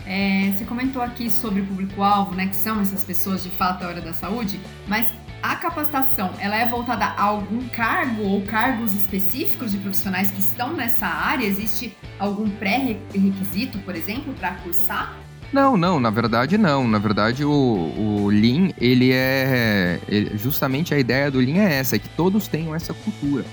É, 0.07 0.53
você 0.53 0.65
comentou 0.65 1.01
aqui 1.01 1.31
sobre 1.31 1.61
o 1.61 1.67
público-alvo, 1.67 2.35
né, 2.35 2.47
que 2.47 2.57
são 2.57 2.81
essas 2.81 3.05
pessoas 3.05 3.43
de 3.43 3.51
fato 3.51 3.81
da 3.81 3.89
área 3.89 4.03
da 4.03 4.13
saúde, 4.13 4.61
mas 4.87 5.09
a 5.43 5.57
capacitação, 5.57 6.31
ela 6.39 6.57
é 6.57 6.67
voltada 6.67 7.05
a 7.05 7.23
algum 7.23 7.69
cargo 7.69 8.23
ou 8.23 8.43
cargos 8.43 8.95
específicos 8.95 9.73
de 9.73 9.79
profissionais 9.79 10.31
que 10.31 10.39
estão 10.39 10.73
nessa 10.73 11.07
área? 11.07 11.45
Existe 11.45 11.97
algum 12.19 12.49
pré-requisito, 12.49 13.79
por 13.81 13.97
exemplo, 13.97 14.33
para 14.35 14.53
cursar? 14.55 15.17
Não, 15.53 15.77
não, 15.77 16.01
na 16.01 16.11
verdade 16.11 16.57
não. 16.57 16.89
Na 16.89 16.99
verdade 16.99 17.45
o, 17.45 17.51
o 17.51 18.29
Lean, 18.29 18.71
ele 18.81 19.13
é... 19.13 20.01
Ele, 20.09 20.37
justamente 20.37 20.95
a 20.95 20.99
ideia 20.99 21.31
do 21.31 21.39
Lean 21.39 21.59
é 21.59 21.75
essa, 21.75 21.97
é 21.97 21.99
que 21.99 22.09
todos 22.11 22.49
tenham 22.49 22.75
essa 22.75 22.95
cultura. 22.95 23.45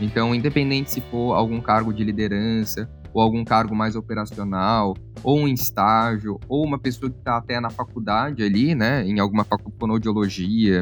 Então, 0.00 0.34
independente 0.34 0.90
se 0.90 1.00
for 1.00 1.34
algum 1.34 1.60
cargo 1.60 1.92
de 1.92 2.02
liderança, 2.02 2.88
ou 3.14 3.22
algum 3.22 3.44
cargo 3.44 3.74
mais 3.74 3.94
operacional, 3.94 4.96
ou 5.22 5.40
um 5.40 5.48
estágio, 5.48 6.40
ou 6.48 6.64
uma 6.64 6.78
pessoa 6.78 7.10
que 7.10 7.18
está 7.18 7.36
até 7.36 7.60
na 7.60 7.70
faculdade 7.70 8.42
ali, 8.42 8.74
né, 8.74 9.04
em 9.06 9.20
alguma 9.20 9.44
faculdade, 9.44 10.08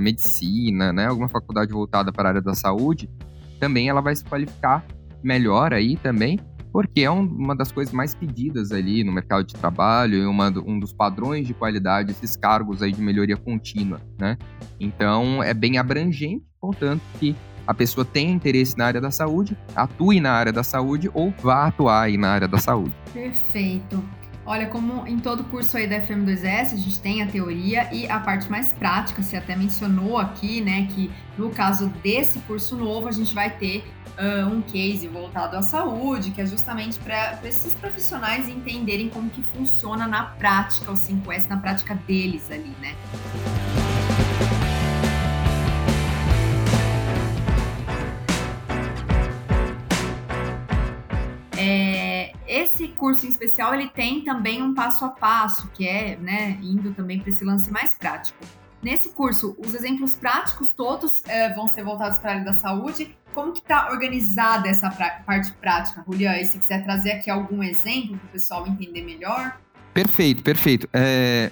medicina, 0.00 0.92
né, 0.92 1.06
alguma 1.06 1.28
faculdade 1.28 1.72
voltada 1.72 2.12
para 2.12 2.28
a 2.28 2.30
área 2.30 2.42
da 2.42 2.54
saúde, 2.54 3.10
também 3.58 3.88
ela 3.88 4.00
vai 4.00 4.14
se 4.14 4.24
qualificar 4.24 4.84
melhor 5.22 5.74
aí 5.74 5.96
também, 5.96 6.38
porque 6.72 7.02
é 7.02 7.10
um, 7.10 7.22
uma 7.22 7.54
das 7.54 7.72
coisas 7.72 7.92
mais 7.92 8.14
pedidas 8.14 8.72
ali 8.72 9.02
no 9.04 9.12
mercado 9.12 9.44
de 9.44 9.54
trabalho 9.54 10.16
e 10.16 10.26
uma, 10.26 10.48
um 10.64 10.78
dos 10.78 10.92
padrões 10.92 11.46
de 11.46 11.54
qualidade, 11.54 12.12
esses 12.12 12.36
cargos 12.36 12.82
aí 12.82 12.92
de 12.92 13.00
melhoria 13.00 13.36
contínua, 13.36 14.00
né? 14.18 14.36
Então, 14.78 15.42
é 15.42 15.52
bem 15.52 15.78
abrangente, 15.78 16.44
contanto 16.60 17.02
que 17.18 17.34
a 17.66 17.74
pessoa 17.74 18.04
tenha 18.04 18.32
interesse 18.32 18.76
na 18.76 18.86
área 18.86 19.00
da 19.00 19.10
saúde, 19.10 19.56
atue 19.76 20.20
na 20.20 20.32
área 20.32 20.52
da 20.52 20.62
saúde 20.62 21.10
ou 21.14 21.32
vá 21.42 21.66
atuar 21.66 22.02
aí 22.02 22.16
na 22.16 22.30
área 22.30 22.48
da 22.48 22.58
saúde. 22.58 22.94
Perfeito. 23.12 24.02
Olha, 24.44 24.66
como 24.66 25.06
em 25.06 25.18
todo 25.20 25.44
curso 25.44 25.76
aí 25.76 25.86
da 25.86 26.00
FM2S, 26.00 26.72
a 26.72 26.76
gente 26.76 26.98
tem 26.98 27.22
a 27.22 27.26
teoria 27.26 27.88
e 27.94 28.08
a 28.08 28.18
parte 28.18 28.50
mais 28.50 28.72
prática. 28.72 29.22
Você 29.22 29.36
até 29.36 29.54
mencionou 29.54 30.18
aqui, 30.18 30.60
né, 30.60 30.88
que 30.90 31.08
no 31.38 31.50
caso 31.50 31.88
desse 32.02 32.40
curso 32.40 32.76
novo, 32.76 33.06
a 33.06 33.12
gente 33.12 33.32
vai 33.32 33.50
ter 33.50 33.84
uh, 34.18 34.46
um 34.48 34.62
case 34.62 35.06
voltado 35.08 35.56
à 35.56 35.62
saúde, 35.62 36.30
que 36.30 36.40
é 36.40 36.46
justamente 36.46 36.98
para 36.98 37.38
esses 37.44 37.74
profissionais 37.74 38.48
entenderem 38.48 39.08
como 39.08 39.30
que 39.30 39.42
funciona 39.42 40.06
na 40.06 40.24
prática 40.24 40.90
o 40.90 40.94
5S, 40.94 41.48
na 41.48 41.56
prática 41.56 41.94
deles 41.94 42.50
ali, 42.50 42.74
né? 42.80 42.94
É, 51.62 52.32
esse 52.48 52.88
curso 52.88 53.26
em 53.26 53.28
especial 53.28 53.74
ele 53.74 53.88
tem 53.88 54.24
também 54.24 54.62
um 54.62 54.72
passo 54.72 55.04
a 55.04 55.10
passo 55.10 55.68
que 55.68 55.86
é 55.86 56.16
né, 56.16 56.58
indo 56.62 56.94
também 56.94 57.20
para 57.20 57.28
esse 57.28 57.44
lance 57.44 57.70
mais 57.70 57.92
prático. 57.94 58.38
Nesse 58.82 59.10
curso, 59.10 59.54
os 59.58 59.74
exemplos 59.74 60.14
práticos 60.14 60.72
todos 60.72 61.22
é, 61.26 61.52
vão 61.52 61.68
ser 61.68 61.84
voltados 61.84 62.18
para 62.18 62.30
a 62.30 62.34
área 62.34 62.44
da 62.46 62.54
saúde 62.54 63.14
como 63.34 63.52
que 63.52 63.60
está 63.60 63.90
organizada 63.90 64.68
essa 64.68 64.90
parte 64.90 65.52
prática, 65.52 66.04
Julian? 66.06 66.36
E 66.36 66.44
se 66.44 66.58
quiser 66.58 66.84
trazer 66.84 67.12
aqui 67.12 67.30
algum 67.30 67.62
exemplo 67.62 68.16
para 68.18 68.26
o 68.26 68.30
pessoal 68.30 68.66
entender 68.66 69.02
melhor. 69.02 69.56
Perfeito, 69.94 70.42
perfeito. 70.42 70.88
É, 70.92 71.50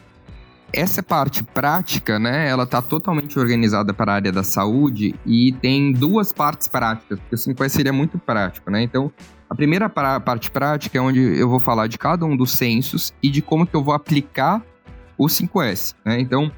essa 0.72 1.02
parte 1.02 1.42
prática, 1.42 2.18
né, 2.18 2.48
ela 2.48 2.64
está 2.64 2.82
totalmente 2.82 3.38
organizada 3.38 3.94
para 3.94 4.12
a 4.12 4.14
área 4.16 4.32
da 4.32 4.42
saúde 4.42 5.14
e 5.24 5.52
tem 5.52 5.92
duas 5.92 6.32
partes 6.32 6.68
práticas, 6.68 7.18
porque 7.18 7.34
o 7.34 7.38
5S 7.38 7.68
seria 7.70 7.92
muito 7.92 8.18
prático, 8.18 8.70
né? 8.70 8.82
Então, 8.82 9.10
a 9.48 9.54
primeira 9.54 9.88
parte 9.88 10.50
prática 10.50 10.98
é 10.98 11.00
onde 11.00 11.20
eu 11.20 11.48
vou 11.48 11.58
falar 11.58 11.86
de 11.86 11.96
cada 11.96 12.26
um 12.26 12.36
dos 12.36 12.52
censos 12.52 13.14
e 13.22 13.30
de 13.30 13.40
como 13.40 13.66
que 13.66 13.74
eu 13.74 13.82
vou 13.82 13.94
aplicar 13.94 14.62
o 15.16 15.26
5S, 15.26 15.94
né? 16.04 16.20
Então, 16.20 16.52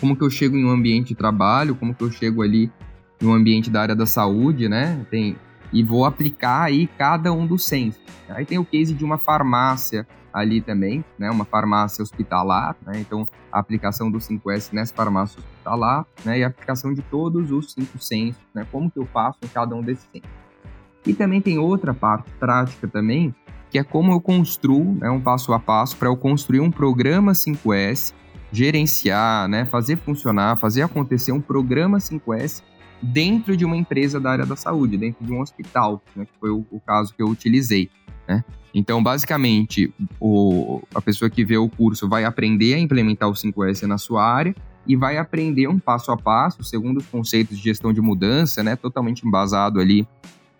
como 0.00 0.16
que 0.16 0.22
eu 0.22 0.30
chego 0.30 0.56
em 0.56 0.64
um 0.64 0.70
ambiente 0.70 1.08
de 1.08 1.14
trabalho, 1.14 1.74
como 1.74 1.94
que 1.94 2.02
eu 2.02 2.10
chego 2.12 2.42
ali 2.42 2.70
no 3.20 3.32
ambiente 3.32 3.70
da 3.70 3.82
área 3.82 3.96
da 3.96 4.06
saúde, 4.06 4.68
né? 4.68 5.04
Tem, 5.10 5.36
e 5.72 5.82
vou 5.82 6.04
aplicar 6.04 6.62
aí 6.62 6.86
cada 6.86 7.32
um 7.32 7.46
dos 7.46 7.64
censos. 7.64 8.02
Aí 8.28 8.44
tem 8.44 8.58
o 8.58 8.64
case 8.64 8.94
de 8.94 9.04
uma 9.04 9.18
farmácia 9.18 10.06
ali 10.32 10.60
também, 10.60 11.04
né? 11.18 11.30
Uma 11.30 11.44
farmácia 11.44 12.02
hospitalar, 12.02 12.76
né? 12.84 12.98
Então, 12.98 13.26
a 13.52 13.58
aplicação 13.60 14.10
do 14.10 14.18
5S 14.18 14.72
nessa 14.72 14.94
farmácia 14.94 15.38
hospitalar, 15.38 16.04
né? 16.24 16.40
E 16.40 16.44
a 16.44 16.48
aplicação 16.48 16.92
de 16.92 17.02
todos 17.02 17.52
os 17.52 17.72
cinco 17.72 17.98
censos, 17.98 18.42
né? 18.54 18.66
Como 18.70 18.90
que 18.90 18.98
eu 18.98 19.06
faço 19.06 19.38
em 19.44 19.48
cada 19.48 19.74
um 19.74 19.80
desses 19.80 20.08
censos. 20.10 20.30
E 21.06 21.12
também 21.12 21.40
tem 21.40 21.58
outra 21.58 21.92
parte 21.92 22.30
prática 22.40 22.88
também, 22.88 23.34
que 23.70 23.78
é 23.78 23.84
como 23.84 24.12
eu 24.12 24.20
construo, 24.20 24.96
né, 25.00 25.10
um 25.10 25.20
passo 25.20 25.52
a 25.52 25.58
passo 25.58 25.96
para 25.96 26.08
eu 26.08 26.16
construir 26.16 26.60
um 26.60 26.70
programa 26.70 27.32
5S 27.32 28.14
gerenciar, 28.50 29.48
né, 29.48 29.64
fazer 29.64 29.96
funcionar, 29.96 30.56
fazer 30.56 30.82
acontecer 30.82 31.32
um 31.32 31.40
programa 31.40 31.98
5S 31.98 32.62
dentro 33.04 33.56
de 33.56 33.64
uma 33.64 33.76
empresa 33.76 34.18
da 34.18 34.30
área 34.30 34.46
da 34.46 34.56
saúde, 34.56 34.96
dentro 34.96 35.24
de 35.24 35.32
um 35.32 35.40
hospital, 35.40 36.02
né, 36.16 36.24
que 36.24 36.32
foi 36.40 36.50
o, 36.50 36.64
o 36.70 36.80
caso 36.80 37.14
que 37.14 37.22
eu 37.22 37.28
utilizei. 37.28 37.90
Né? 38.26 38.42
Então, 38.72 39.02
basicamente, 39.02 39.92
o, 40.18 40.82
a 40.94 41.00
pessoa 41.00 41.30
que 41.30 41.44
vê 41.44 41.56
o 41.56 41.68
curso 41.68 42.08
vai 42.08 42.24
aprender 42.24 42.74
a 42.74 42.78
implementar 42.78 43.28
o 43.28 43.32
5S 43.32 43.82
na 43.82 43.98
sua 43.98 44.24
área 44.24 44.54
e 44.86 44.96
vai 44.96 45.18
aprender 45.18 45.68
um 45.68 45.78
passo 45.78 46.10
a 46.10 46.16
passo, 46.16 46.62
segundo 46.62 46.98
os 46.98 47.06
conceitos 47.06 47.56
de 47.56 47.64
gestão 47.64 47.92
de 47.92 48.00
mudança, 48.00 48.62
né, 48.62 48.74
totalmente 48.76 49.26
embasado 49.26 49.80
ali 49.80 50.06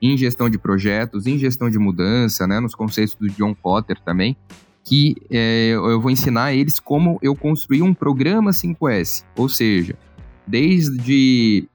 em 0.00 0.16
gestão 0.16 0.50
de 0.50 0.58
projetos, 0.58 1.26
em 1.26 1.38
gestão 1.38 1.70
de 1.70 1.78
mudança, 1.78 2.46
né, 2.46 2.60
nos 2.60 2.74
conceitos 2.74 3.14
do 3.14 3.28
John 3.28 3.54
Potter 3.54 3.98
também, 4.04 4.36
que 4.82 5.16
é, 5.30 5.70
eu 5.70 5.98
vou 5.98 6.10
ensinar 6.10 6.52
eles 6.52 6.78
como 6.78 7.18
eu 7.22 7.34
construir 7.34 7.82
um 7.82 7.94
programa 7.94 8.50
5S, 8.50 9.24
ou 9.34 9.48
seja, 9.48 9.96
desde 10.46 11.66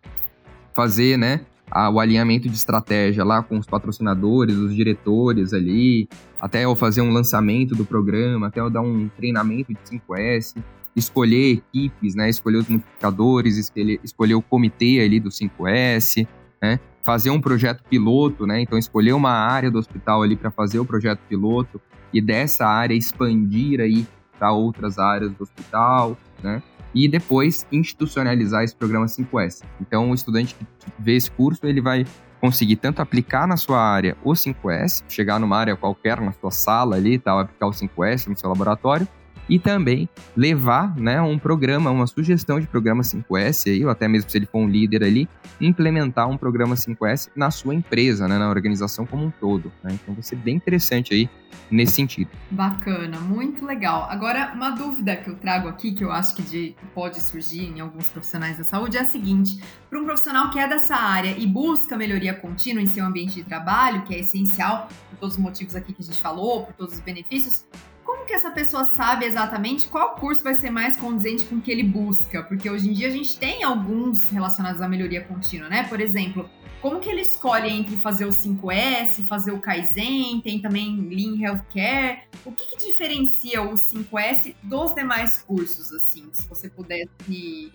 fazer, 0.79 1.17
né, 1.17 1.41
a, 1.69 1.89
o 1.89 1.99
alinhamento 1.99 2.47
de 2.47 2.55
estratégia 2.55 3.25
lá 3.25 3.43
com 3.43 3.57
os 3.57 3.65
patrocinadores, 3.65 4.55
os 4.55 4.73
diretores 4.73 5.51
ali, 5.53 6.07
até 6.39 6.63
eu 6.63 6.73
fazer 6.73 7.01
um 7.01 7.11
lançamento 7.11 7.75
do 7.75 7.83
programa, 7.83 8.47
até 8.47 8.61
eu 8.61 8.69
dar 8.69 8.79
um 8.79 9.09
treinamento 9.09 9.73
de 9.73 9.79
5S, 9.81 10.55
escolher 10.95 11.61
equipes, 11.73 12.15
né, 12.15 12.29
escolher 12.29 12.59
os 12.59 12.69
multiplicadores, 12.69 13.57
escolher, 13.57 13.99
escolher 14.05 14.35
o 14.35 14.41
comitê 14.41 15.01
ali 15.01 15.19
do 15.19 15.29
5S, 15.29 16.25
né, 16.61 16.79
fazer 17.03 17.29
um 17.29 17.41
projeto 17.41 17.83
piloto, 17.89 18.47
né, 18.47 18.61
então 18.61 18.77
escolher 18.77 19.11
uma 19.11 19.31
área 19.31 19.69
do 19.69 19.79
hospital 19.79 20.23
ali 20.23 20.37
para 20.37 20.49
fazer 20.49 20.79
o 20.79 20.85
projeto 20.85 21.19
piloto, 21.27 21.81
e 22.13 22.21
dessa 22.21 22.65
área 22.65 22.93
expandir 22.93 23.81
aí 23.81 24.07
para 24.39 24.53
outras 24.53 24.97
áreas 24.97 25.33
do 25.33 25.43
hospital, 25.43 26.17
né? 26.41 26.63
E 26.93 27.07
depois 27.07 27.67
institucionalizar 27.71 28.63
esse 28.63 28.75
programa 28.75 29.05
5S. 29.05 29.63
Então, 29.79 30.11
o 30.11 30.15
estudante 30.15 30.55
que 30.55 30.65
vê 30.97 31.15
esse 31.15 31.29
curso, 31.29 31.65
ele 31.65 31.81
vai 31.81 32.05
conseguir 32.41 32.77
tanto 32.77 33.01
aplicar 33.01 33.47
na 33.47 33.57
sua 33.57 33.81
área 33.81 34.15
o 34.23 34.31
5S, 34.31 35.03
chegar 35.07 35.39
numa 35.39 35.57
área 35.57 35.75
qualquer, 35.75 36.19
na 36.21 36.31
sua 36.31 36.51
sala 36.51 36.95
ali, 36.95 37.19
tal, 37.19 37.39
aplicar 37.39 37.67
o 37.67 37.71
5S 37.71 38.27
no 38.27 38.37
seu 38.37 38.49
laboratório, 38.49 39.07
e 39.49 39.57
também 39.57 40.07
levar 40.37 40.95
né, 40.95 41.19
um 41.21 41.39
programa, 41.39 41.89
uma 41.89 42.07
sugestão 42.07 42.59
de 42.59 42.67
programa 42.67 43.01
5S, 43.01 43.71
aí, 43.71 43.83
ou 43.83 43.89
até 43.89 44.07
mesmo 44.07 44.29
se 44.29 44.37
ele 44.37 44.45
for 44.45 44.59
um 44.59 44.67
líder 44.67 45.03
ali, 45.03 45.27
implementar 45.59 46.29
um 46.29 46.37
programa 46.37 46.75
5S 46.75 47.29
na 47.35 47.49
sua 47.49 47.73
empresa, 47.73 48.27
né, 48.27 48.37
na 48.37 48.49
organização 48.49 49.05
como 49.05 49.25
um 49.25 49.31
todo. 49.31 49.71
Né? 49.83 49.97
Então 50.01 50.13
vai 50.13 50.23
ser 50.23 50.35
bem 50.35 50.55
interessante 50.55 51.13
aí 51.13 51.29
nesse 51.71 51.93
sentido. 51.93 52.29
Bacana, 52.51 53.19
muito 53.19 53.65
legal. 53.65 54.07
Agora, 54.09 54.51
uma 54.53 54.71
dúvida 54.71 55.15
que 55.15 55.29
eu 55.29 55.35
trago 55.35 55.67
aqui, 55.67 55.91
que 55.91 56.03
eu 56.03 56.11
acho 56.11 56.35
que 56.35 56.41
de, 56.41 56.75
pode 56.93 57.21
surgir 57.21 57.65
em 57.65 57.79
alguns 57.79 58.07
profissionais 58.09 58.57
da 58.57 58.63
saúde, 58.63 58.97
é 58.97 59.01
a 59.01 59.05
seguinte: 59.05 59.59
para 59.89 59.99
um 59.99 60.05
profissional 60.05 60.49
que 60.51 60.59
é 60.59 60.67
dessa 60.67 60.95
área 60.95 61.35
e 61.37 61.45
busca 61.45 61.97
melhoria 61.97 62.33
contínua 62.33 62.81
em 62.81 62.87
seu 62.87 63.05
ambiente 63.05 63.35
de 63.35 63.43
trabalho, 63.43 64.03
que 64.03 64.13
é 64.13 64.19
essencial 64.19 64.87
por 65.09 65.19
todos 65.19 65.35
os 65.35 65.41
motivos 65.41 65.75
aqui 65.75 65.93
que 65.93 66.01
a 66.01 66.05
gente 66.05 66.21
falou, 66.21 66.65
por 66.65 66.73
todos 66.73 66.95
os 66.95 66.99
benefícios, 66.99 67.65
como 68.09 68.25
que 68.25 68.33
essa 68.33 68.49
pessoa 68.49 68.85
sabe 68.85 69.23
exatamente 69.23 69.87
qual 69.87 70.15
curso 70.15 70.43
vai 70.43 70.55
ser 70.55 70.71
mais 70.71 70.97
condizente 70.97 71.43
com 71.43 71.57
o 71.57 71.61
que 71.61 71.69
ele 71.69 71.83
busca? 71.83 72.41
Porque 72.41 72.67
hoje 72.67 72.89
em 72.89 72.93
dia 72.93 73.07
a 73.07 73.11
gente 73.11 73.37
tem 73.37 73.63
alguns 73.63 74.27
relacionados 74.31 74.81
à 74.81 74.87
melhoria 74.87 75.21
contínua, 75.21 75.69
né? 75.69 75.83
Por 75.83 76.01
exemplo, 76.01 76.49
como 76.81 76.99
que 76.99 77.07
ele 77.07 77.21
escolhe 77.21 77.69
entre 77.69 77.95
fazer 77.97 78.25
o 78.25 78.29
5S, 78.29 79.27
fazer 79.27 79.51
o 79.51 79.59
Kaizen, 79.59 80.41
tem 80.41 80.59
também 80.59 80.99
Lean 81.07 81.39
Healthcare. 81.39 82.23
O 82.43 82.51
que, 82.51 82.65
que 82.65 82.87
diferencia 82.87 83.61
o 83.61 83.75
5S 83.75 84.55
dos 84.63 84.95
demais 84.95 85.43
cursos, 85.43 85.93
assim, 85.93 86.29
se 86.31 86.47
você 86.47 86.67
pudesse 86.67 87.11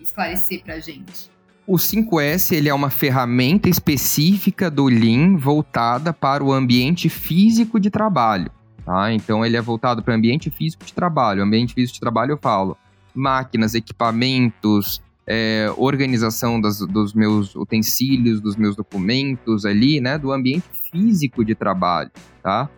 esclarecer 0.01 0.61
pra 0.65 0.81
gente? 0.81 1.31
O 1.65 1.77
5S 1.77 2.51
ele 2.51 2.67
é 2.67 2.73
uma 2.73 2.89
ferramenta 2.89 3.69
específica 3.69 4.69
do 4.69 4.87
Lean 4.87 5.37
voltada 5.37 6.11
para 6.11 6.43
o 6.43 6.51
ambiente 6.51 7.07
físico 7.07 7.79
de 7.79 7.89
trabalho. 7.89 8.51
Tá? 8.85 9.11
Então 9.11 9.45
ele 9.45 9.57
é 9.57 9.61
voltado 9.61 10.03
para 10.03 10.13
ambiente 10.13 10.49
físico 10.49 10.85
de 10.85 10.93
trabalho. 10.93 11.41
Ambiente 11.43 11.73
físico 11.73 11.95
de 11.95 11.99
trabalho 11.99 12.33
eu 12.33 12.37
falo 12.37 12.77
máquinas, 13.13 13.73
equipamentos, 13.73 15.01
é, 15.25 15.73
organização 15.77 16.59
das, 16.59 16.79
dos 16.79 17.13
meus 17.13 17.55
utensílios, 17.55 18.39
dos 18.41 18.55
meus 18.55 18.75
documentos 18.75 19.65
ali, 19.65 19.99
né? 19.99 20.17
Do 20.17 20.31
ambiente 20.31 20.65
físico 20.91 21.43
de 21.43 21.55
trabalho, 21.55 22.11
tá? 22.43 22.69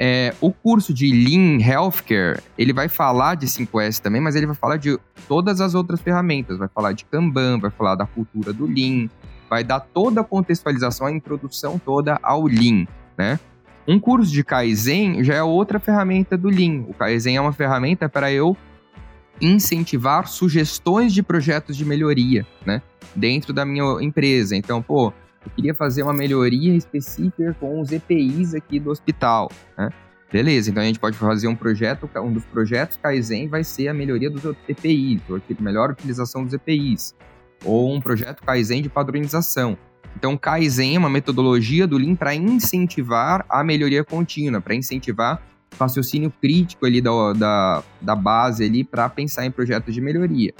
É, 0.00 0.32
o 0.40 0.52
curso 0.52 0.94
de 0.94 1.10
Lean 1.10 1.60
Healthcare, 1.60 2.40
ele 2.56 2.72
vai 2.72 2.88
falar 2.88 3.34
de 3.34 3.46
5S 3.46 3.98
também, 3.98 4.20
mas 4.20 4.36
ele 4.36 4.46
vai 4.46 4.54
falar 4.54 4.76
de 4.76 4.96
todas 5.26 5.60
as 5.60 5.74
outras 5.74 6.00
ferramentas. 6.00 6.56
Vai 6.56 6.68
falar 6.68 6.92
de 6.92 7.04
Kanban, 7.04 7.58
vai 7.58 7.70
falar 7.70 7.96
da 7.96 8.06
cultura 8.06 8.52
do 8.52 8.64
Lean, 8.64 9.08
vai 9.50 9.64
dar 9.64 9.80
toda 9.80 10.20
a 10.20 10.24
contextualização, 10.24 11.06
a 11.06 11.12
introdução 11.12 11.80
toda 11.84 12.18
ao 12.22 12.46
Lean, 12.46 12.86
né? 13.16 13.40
Um 13.88 13.98
curso 13.98 14.30
de 14.30 14.44
Kaizen 14.44 15.24
já 15.24 15.36
é 15.36 15.42
outra 15.42 15.80
ferramenta 15.80 16.36
do 16.36 16.50
Lean. 16.50 16.84
O 16.86 16.92
Kaizen 16.92 17.38
é 17.38 17.40
uma 17.40 17.54
ferramenta 17.54 18.06
para 18.06 18.30
eu 18.30 18.54
incentivar 19.40 20.28
sugestões 20.28 21.14
de 21.14 21.22
projetos 21.22 21.74
de 21.74 21.86
melhoria, 21.86 22.46
né? 22.66 22.82
Dentro 23.16 23.50
da 23.50 23.64
minha 23.64 23.84
empresa. 24.02 24.54
Então, 24.54 24.82
pô, 24.82 25.10
eu 25.42 25.50
queria 25.56 25.74
fazer 25.74 26.02
uma 26.02 26.12
melhoria 26.12 26.74
específica 26.74 27.56
com 27.58 27.80
os 27.80 27.90
EPIs 27.90 28.54
aqui 28.54 28.78
do 28.78 28.90
hospital, 28.90 29.50
né? 29.78 29.88
Beleza, 30.30 30.70
então 30.70 30.82
a 30.82 30.86
gente 30.86 30.98
pode 30.98 31.16
fazer 31.16 31.48
um 31.48 31.56
projeto, 31.56 32.10
um 32.16 32.30
dos 32.30 32.44
projetos 32.44 32.98
Kaizen 32.98 33.48
vai 33.48 33.64
ser 33.64 33.88
a 33.88 33.94
melhoria 33.94 34.28
dos 34.28 34.44
EPIs, 34.68 35.22
ou 35.30 35.40
melhor 35.60 35.92
utilização 35.92 36.44
dos 36.44 36.52
EPIs, 36.52 37.14
ou 37.64 37.94
um 37.94 38.02
projeto 38.02 38.42
Kaizen 38.42 38.82
de 38.82 38.90
padronização. 38.90 39.78
Então, 40.16 40.36
Kaizen 40.36 40.96
é 40.96 40.98
uma 40.98 41.08
metodologia 41.08 41.86
do 41.86 41.96
Lean 41.96 42.14
para 42.14 42.34
incentivar 42.34 43.44
a 43.48 43.62
melhoria 43.62 44.04
contínua, 44.04 44.60
para 44.60 44.74
incentivar 44.74 45.40
o 45.72 45.82
raciocínio 45.82 46.32
crítico 46.40 46.86
ali 46.86 47.00
da, 47.00 47.32
da, 47.32 47.82
da 48.00 48.16
base 48.16 48.64
ali 48.64 48.82
para 48.82 49.08
pensar 49.08 49.46
em 49.46 49.50
projetos 49.50 49.94
de 49.94 50.00
melhoria. 50.00 50.52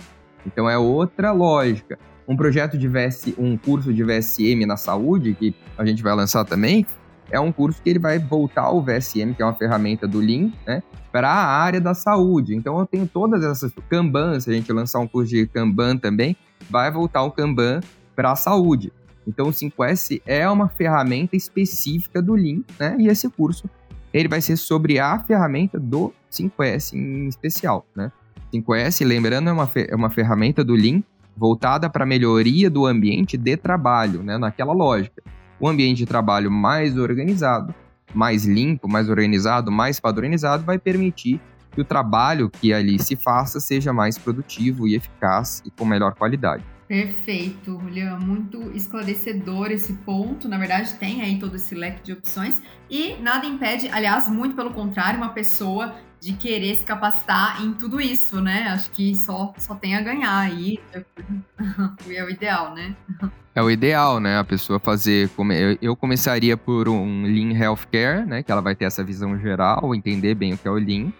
Então, 0.47 0.71
é 0.71 0.79
outra 0.79 1.33
lógica. 1.33 1.99
Um 2.27 2.37
projeto 2.37 2.79
de 2.79 2.87
VS, 2.87 3.35
um 3.39 3.57
curso 3.57 3.93
de 3.93 4.05
VSM 4.05 4.65
na 4.67 4.77
saúde, 4.77 5.35
que 5.35 5.55
a 5.77 5.85
gente 5.85 6.03
vai 6.03 6.15
lançar 6.15 6.45
também, 6.45 6.87
é 7.31 7.39
um 7.39 7.53
curso 7.53 7.83
que 7.83 7.91
ele 7.91 7.99
vai 7.99 8.19
voltar 8.19 8.63
ao 8.63 8.83
VSM, 8.83 9.35
que 9.35 9.43
é 9.43 9.45
uma 9.45 9.55
ferramenta 9.55 10.07
do 10.07 10.19
Lean, 10.19 10.51
né, 10.67 10.83
para 11.13 11.29
a 11.29 11.47
área 11.47 11.81
da 11.81 11.95
saúde. 11.95 12.55
Então 12.55 12.79
eu 12.79 12.87
tenho 12.87 13.07
todas 13.07 13.45
essas 13.45 13.73
Kanban, 13.89 14.39
se 14.41 14.51
a 14.51 14.53
gente 14.53 14.73
lançar 14.73 14.99
um 14.99 15.09
curso 15.09 15.31
de 15.31 15.47
Kanban 15.47 15.97
também, 15.97 16.37
vai 16.71 16.91
voltar 16.91 17.23
o 17.23 17.31
Kanban 17.31 17.81
para 18.15 18.33
a 18.33 18.37
saúde. 18.37 18.93
Então 19.29 19.49
o 19.49 19.53
5S 19.53 20.23
é 20.27 20.49
uma 20.49 20.69
ferramenta 20.69 21.37
específica 21.37 22.23
do 22.23 22.35
Lean, 22.35 22.63
né? 22.81 22.97
E 22.99 23.09
esse 23.09 23.29
curso 23.29 23.69
ele 24.13 24.27
vai 24.27 24.41
ser 24.41 24.57
sobre 24.57 24.99
a 24.99 25.19
ferramenta 25.19 25.79
do 25.79 26.13
5S 26.33 26.95
em 26.95 27.29
especial, 27.29 27.87
né? 27.95 28.11
5S, 28.53 29.07
lembrando, 29.07 29.51
é 29.51 29.53
uma, 29.53 29.71
é 29.75 29.95
uma 29.95 30.09
ferramenta 30.09 30.65
do 30.65 30.73
Lean 30.73 31.03
voltada 31.37 31.91
para 31.91 32.05
a 32.05 32.07
melhoria 32.07 32.71
do 32.71 32.87
ambiente 32.87 33.37
de 33.37 33.57
trabalho, 33.57 34.23
né? 34.23 34.39
Naquela 34.39 34.73
lógica. 34.73 35.23
O 35.61 35.69
ambiente 35.69 35.99
de 35.99 36.07
trabalho 36.07 36.51
mais 36.51 36.97
organizado 36.97 37.75
mais 38.15 38.45
limpo, 38.45 38.89
mais 38.89 39.09
organizado, 39.09 39.71
mais 39.71 40.01
padronizado, 40.01 40.65
vai 40.65 40.79
permitir 40.79 41.41
que 41.73 41.81
o 41.81 41.85
trabalho 41.85 42.51
que 42.51 42.73
ali 42.73 42.99
se 42.99 43.15
faça 43.17 43.61
seja 43.61 43.93
mais 43.93 44.19
produtivo 44.19 44.89
e 44.89 44.95
eficaz 44.95 45.63
e 45.65 45.71
com 45.71 45.85
melhor 45.85 46.15
qualidade. 46.15 46.65
Perfeito, 46.89 47.79
Julian. 47.79 48.17
Muito 48.19 48.75
esclarecedor 48.75 49.71
esse 49.71 49.93
ponto. 49.93 50.49
Na 50.49 50.57
verdade, 50.57 50.95
tem 50.95 51.21
aí 51.21 51.39
todo 51.39 51.55
esse 51.57 51.75
leque 51.75 52.03
de 52.03 52.15
opções. 52.15 52.63
E 52.89 53.15
nada 53.17 53.45
impede, 53.45 53.89
aliás, 53.93 54.29
muito 54.29 54.57
pelo 54.57 54.71
contrário, 54.71 55.19
uma 55.19 55.29
pessoa 55.29 55.95
de 56.19 56.33
querer 56.33 56.75
se 56.75 56.85
capacitar 56.85 57.63
em 57.63 57.75
tudo 57.75 58.01
isso, 58.01 58.41
né? 58.41 58.69
Acho 58.71 58.91
que 58.91 59.15
só, 59.15 59.53
só 59.59 59.75
tem 59.75 59.95
a 59.95 60.01
ganhar 60.01 60.39
aí. 60.39 60.81
é 62.09 62.25
o 62.25 62.31
ideal, 62.31 62.75
né? 62.75 62.97
É 63.55 63.63
o 63.63 63.71
ideal, 63.71 64.19
né? 64.19 64.39
A 64.39 64.45
pessoa 64.45 64.79
fazer. 64.79 65.31
Eu 65.83 65.95
começaria 65.95 66.57
por 66.57 66.89
um 66.89 67.25
Lean 67.25 67.53
Healthcare, 67.53 68.25
né? 68.27 68.43
Que 68.43 68.51
ela 68.51 68.63
vai 68.63 68.75
ter 68.75 68.87
essa 68.87 69.05
visão 69.05 69.39
geral, 69.39 69.95
entender 69.95 70.35
bem 70.35 70.55
o 70.55 70.59
que 70.59 70.67
é 70.67 70.71
o 70.71 70.75
Lean. 70.75 71.13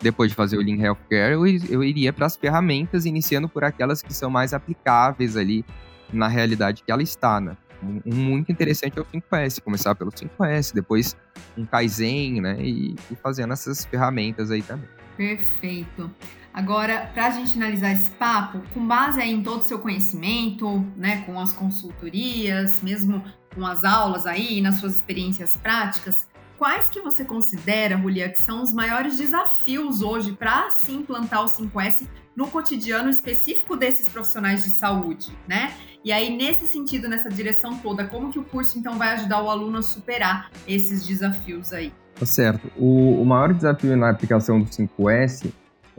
Depois 0.00 0.30
de 0.30 0.36
fazer 0.36 0.58
o 0.58 0.60
Lean 0.60 0.80
Healthcare, 0.80 1.32
eu, 1.32 1.46
eu 1.46 1.82
iria 1.82 2.12
para 2.12 2.26
as 2.26 2.36
ferramentas, 2.36 3.06
iniciando 3.06 3.48
por 3.48 3.64
aquelas 3.64 4.02
que 4.02 4.12
são 4.12 4.28
mais 4.30 4.52
aplicáveis 4.52 5.36
ali 5.36 5.64
na 6.12 6.28
realidade 6.28 6.82
que 6.82 6.92
ela 6.92 7.02
está, 7.02 7.40
né? 7.40 7.56
Um, 7.82 8.14
muito 8.14 8.50
interessante 8.50 8.98
é 8.98 9.02
o 9.02 9.04
5S, 9.04 9.60
começar 9.60 9.94
pelo 9.94 10.10
5S, 10.10 10.74
depois 10.74 11.16
um 11.56 11.64
Kaizen, 11.64 12.40
né? 12.40 12.56
E, 12.60 12.94
e 13.10 13.16
fazendo 13.16 13.52
essas 13.52 13.84
ferramentas 13.84 14.50
aí 14.50 14.62
também. 14.62 14.88
Perfeito. 15.16 16.10
Agora, 16.52 17.10
para 17.12 17.26
a 17.26 17.30
gente 17.30 17.52
finalizar 17.52 17.92
esse 17.92 18.10
papo, 18.12 18.62
com 18.72 18.86
base 18.86 19.20
aí 19.20 19.30
em 19.30 19.42
todo 19.42 19.60
o 19.60 19.62
seu 19.62 19.78
conhecimento, 19.78 20.86
né, 20.96 21.22
com 21.26 21.38
as 21.38 21.52
consultorias, 21.52 22.82
mesmo 22.82 23.22
com 23.54 23.66
as 23.66 23.84
aulas 23.84 24.26
aí, 24.26 24.62
nas 24.62 24.76
suas 24.76 24.96
experiências 24.96 25.54
práticas, 25.56 26.26
quais 26.58 26.88
que 26.88 27.00
você 27.00 27.24
considera, 27.24 27.96
Julia, 27.96 28.28
que 28.28 28.40
são 28.40 28.62
os 28.62 28.72
maiores 28.72 29.16
desafios 29.16 30.02
hoje 30.02 30.32
para 30.32 30.70
se 30.70 30.92
implantar 30.92 31.44
o 31.44 31.46
5S 31.46 32.06
no 32.34 32.48
cotidiano 32.48 33.08
específico 33.08 33.76
desses 33.76 34.08
profissionais 34.08 34.64
de 34.64 34.70
saúde, 34.70 35.32
né? 35.48 35.72
E 36.04 36.12
aí, 36.12 36.36
nesse 36.36 36.66
sentido, 36.66 37.08
nessa 37.08 37.28
direção 37.28 37.78
toda, 37.78 38.06
como 38.06 38.30
que 38.30 38.38
o 38.38 38.44
curso, 38.44 38.78
então, 38.78 38.98
vai 38.98 39.14
ajudar 39.14 39.42
o 39.42 39.50
aluno 39.50 39.78
a 39.78 39.82
superar 39.82 40.50
esses 40.68 41.06
desafios 41.06 41.72
aí? 41.72 41.92
Tá 42.14 42.26
certo. 42.26 42.70
O, 42.76 43.20
o 43.20 43.24
maior 43.24 43.52
desafio 43.52 43.96
na 43.96 44.10
aplicação 44.10 44.60
do 44.60 44.66
5S 44.66 45.50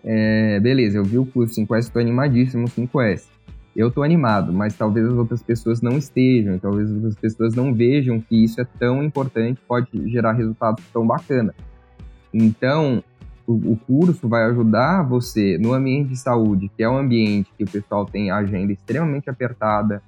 é... 0.04 0.60
Beleza, 0.60 0.98
eu 0.98 1.04
vi 1.04 1.18
o 1.18 1.26
curso 1.26 1.60
5S, 1.60 1.80
estou 1.80 2.02
animadíssimo 2.02 2.68
5S 2.68 3.37
eu 3.78 3.92
tô 3.92 4.02
animado, 4.02 4.52
mas 4.52 4.76
talvez 4.76 5.06
as 5.06 5.14
outras 5.14 5.44
pessoas 5.44 5.82
não 5.84 6.00
estejam, 6.00 6.58
talvez 6.58 6.90
as 6.90 6.96
outras 6.96 7.16
pessoas 7.16 7.54
não 7.54 7.72
vejam 7.72 8.20
que 8.20 8.44
isso 8.44 8.60
é 8.60 8.66
tão 8.66 9.04
importante, 9.04 9.62
pode 9.68 9.88
gerar 10.10 10.34
resultados 10.34 10.84
tão 10.92 11.06
bacana. 11.06 11.54
Então, 12.34 13.04
o, 13.46 13.54
o, 13.54 13.78
curso 13.78 14.28
vai 14.28 14.46
ajudar 14.46 15.04
você 15.04 15.60
no 15.60 15.74
ambiente 15.74 16.10
de 16.10 16.18
saúde, 16.18 16.72
que 16.76 16.82
é 16.82 16.90
um 16.90 16.98
ambiente 16.98 17.52
que 17.56 17.64
o 17.64 17.70
pessoal 17.70 18.04
tem 18.04 18.32
agenda 18.32 18.74
extremamente 18.74 19.30
apertada, 19.30 20.02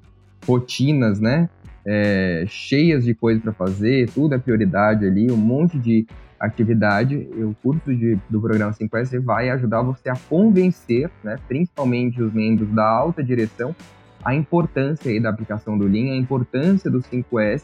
rotinas, 0.48 1.20
né? 1.20 1.48
É, 1.86 2.46
cheias 2.48 3.06
de 3.06 3.14
coisas 3.14 3.42
para 3.42 3.54
fazer, 3.54 4.10
tudo 4.12 4.36
é 4.36 4.38
prioridade 4.38 5.06
ali, 5.06 5.32
um 5.32 5.38
monte 5.38 5.80
de 5.80 6.06
atividade, 6.40 7.16
o 7.36 7.54
curso 7.62 7.94
de, 7.94 8.18
do 8.30 8.40
programa 8.40 8.72
5S 8.72 9.22
vai 9.22 9.50
ajudar 9.50 9.82
você 9.82 10.10
a 10.10 10.16
convencer, 10.30 11.10
né, 11.24 11.38
principalmente 11.48 12.22
os 12.22 12.34
membros 12.34 12.70
da 12.74 12.88
alta 12.88 13.24
direção, 13.24 13.76
a 14.24 14.34
importância 14.34 15.12
aí 15.12 15.20
da 15.20 15.30
aplicação 15.30 15.78
do 15.78 15.86
Lean, 15.86 16.14
a 16.14 16.18
importância 16.18 16.90
do 16.90 17.00
5S, 17.00 17.64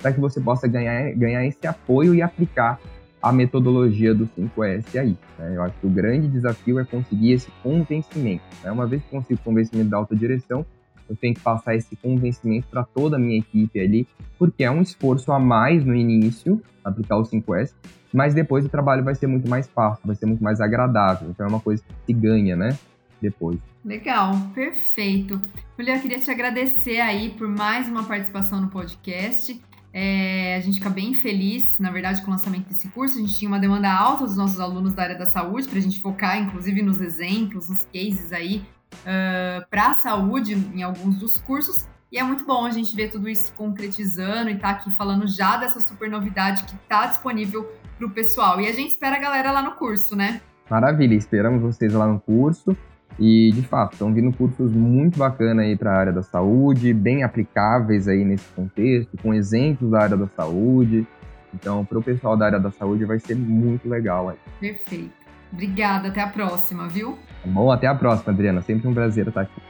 para 0.00 0.12
que 0.12 0.20
você 0.20 0.40
possa 0.40 0.68
ganhar, 0.68 1.12
ganhar 1.12 1.44
esse 1.46 1.66
apoio 1.66 2.14
e 2.14 2.22
aplicar 2.22 2.78
a 3.22 3.32
metodologia 3.32 4.14
do 4.14 4.26
5S 4.26 4.98
aí. 4.98 5.16
Né? 5.38 5.56
Eu 5.56 5.62
acho 5.62 5.74
que 5.80 5.86
o 5.86 5.90
grande 5.90 6.28
desafio 6.28 6.78
é 6.78 6.84
conseguir 6.84 7.32
esse 7.32 7.50
convencimento. 7.62 8.44
Né? 8.62 8.70
Uma 8.70 8.86
vez 8.86 9.02
que 9.02 9.10
consigo 9.10 9.40
convencimento 9.42 9.88
da 9.88 9.96
alta 9.96 10.14
direção, 10.14 10.66
eu 11.08 11.16
tenho 11.16 11.34
que 11.34 11.40
passar 11.40 11.74
esse 11.74 11.96
convencimento 11.96 12.66
para 12.68 12.82
toda 12.82 13.16
a 13.16 13.18
minha 13.18 13.38
equipe 13.38 13.80
ali, 13.80 14.06
porque 14.38 14.64
é 14.64 14.70
um 14.70 14.82
esforço 14.82 15.32
a 15.32 15.38
mais 15.38 15.84
no 15.84 15.94
início, 15.94 16.60
aplicar 16.84 17.16
o 17.16 17.22
5S, 17.22 17.72
mas 18.12 18.32
depois 18.32 18.64
o 18.64 18.68
trabalho 18.68 19.02
vai 19.02 19.14
ser 19.14 19.26
muito 19.26 19.48
mais 19.48 19.66
fácil, 19.66 20.02
vai 20.04 20.14
ser 20.14 20.26
muito 20.26 20.42
mais 20.42 20.60
agradável. 20.60 21.28
Então 21.30 21.46
é 21.46 21.48
uma 21.48 21.60
coisa 21.60 21.82
que 21.82 21.94
se 22.06 22.12
ganha, 22.12 22.54
né? 22.56 22.78
Depois. 23.20 23.58
Legal, 23.84 24.34
perfeito. 24.54 25.40
Julia, 25.78 25.96
eu 25.96 26.00
queria 26.00 26.20
te 26.20 26.30
agradecer 26.30 27.00
aí 27.00 27.30
por 27.30 27.48
mais 27.48 27.88
uma 27.88 28.04
participação 28.04 28.60
no 28.60 28.68
podcast. 28.68 29.60
É, 29.96 30.56
a 30.56 30.60
gente 30.60 30.78
fica 30.78 30.90
bem 30.90 31.14
feliz, 31.14 31.78
na 31.78 31.90
verdade, 31.90 32.20
com 32.22 32.28
o 32.28 32.30
lançamento 32.30 32.66
desse 32.66 32.88
curso. 32.88 33.16
A 33.16 33.20
gente 33.20 33.34
tinha 33.36 33.48
uma 33.48 33.60
demanda 33.60 33.88
alta 33.92 34.24
dos 34.24 34.36
nossos 34.36 34.58
alunos 34.58 34.92
da 34.92 35.04
área 35.04 35.16
da 35.16 35.26
saúde, 35.26 35.68
para 35.68 35.78
a 35.78 35.82
gente 35.82 36.00
focar, 36.00 36.36
inclusive, 36.42 36.82
nos 36.82 37.00
exemplos, 37.00 37.68
nos 37.68 37.84
cases 37.84 38.32
aí, 38.32 38.62
uh, 39.02 39.66
para 39.68 39.90
a 39.90 39.94
saúde 39.94 40.54
em 40.54 40.82
alguns 40.82 41.16
dos 41.18 41.38
cursos. 41.38 41.86
E 42.10 42.18
é 42.18 42.22
muito 42.22 42.44
bom 42.44 42.64
a 42.64 42.70
gente 42.70 42.94
ver 42.94 43.10
tudo 43.10 43.28
isso 43.28 43.52
concretizando 43.54 44.48
e 44.48 44.54
estar 44.54 44.74
tá 44.74 44.80
aqui 44.80 44.96
falando 44.96 45.26
já 45.26 45.56
dessa 45.56 45.80
super 45.80 46.08
novidade 46.08 46.64
que 46.64 46.74
está 46.74 47.06
disponível 47.06 47.68
para 47.98 48.06
o 48.06 48.10
pessoal. 48.10 48.60
E 48.60 48.68
a 48.68 48.72
gente 48.72 48.90
espera 48.90 49.16
a 49.16 49.18
galera 49.18 49.50
lá 49.50 49.62
no 49.62 49.72
curso, 49.72 50.14
né? 50.14 50.40
Maravilha, 50.70 51.14
esperamos 51.14 51.60
vocês 51.60 51.92
lá 51.92 52.06
no 52.06 52.20
curso. 52.20 52.76
E, 53.18 53.52
de 53.52 53.62
fato, 53.62 53.92
estão 53.92 54.12
vindo 54.12 54.36
cursos 54.36 54.72
muito 54.72 55.18
bacanas 55.18 55.64
aí 55.64 55.76
para 55.76 55.92
a 55.92 55.96
área 55.96 56.12
da 56.12 56.22
saúde, 56.22 56.92
bem 56.92 57.22
aplicáveis 57.22 58.08
aí 58.08 58.24
nesse 58.24 58.46
contexto, 58.54 59.16
com 59.22 59.32
exemplos 59.32 59.90
da 59.90 60.02
área 60.02 60.16
da 60.16 60.26
saúde. 60.28 61.06
Então, 61.52 61.84
para 61.84 61.98
o 61.98 62.02
pessoal 62.02 62.36
da 62.36 62.46
área 62.46 62.58
da 62.58 62.72
saúde 62.72 63.04
vai 63.04 63.20
ser 63.20 63.36
muito 63.36 63.88
legal 63.88 64.30
aí. 64.30 64.36
Perfeito. 64.58 65.23
Obrigada, 65.54 66.08
até 66.08 66.20
a 66.20 66.26
próxima, 66.26 66.88
viu? 66.88 67.16
Tá 67.42 67.48
bom, 67.48 67.70
até 67.70 67.86
a 67.86 67.94
próxima, 67.94 68.32
Adriana. 68.32 68.60
Sempre 68.60 68.88
um 68.88 68.92
prazer 68.92 69.28
estar 69.28 69.42
aqui. 69.42 69.62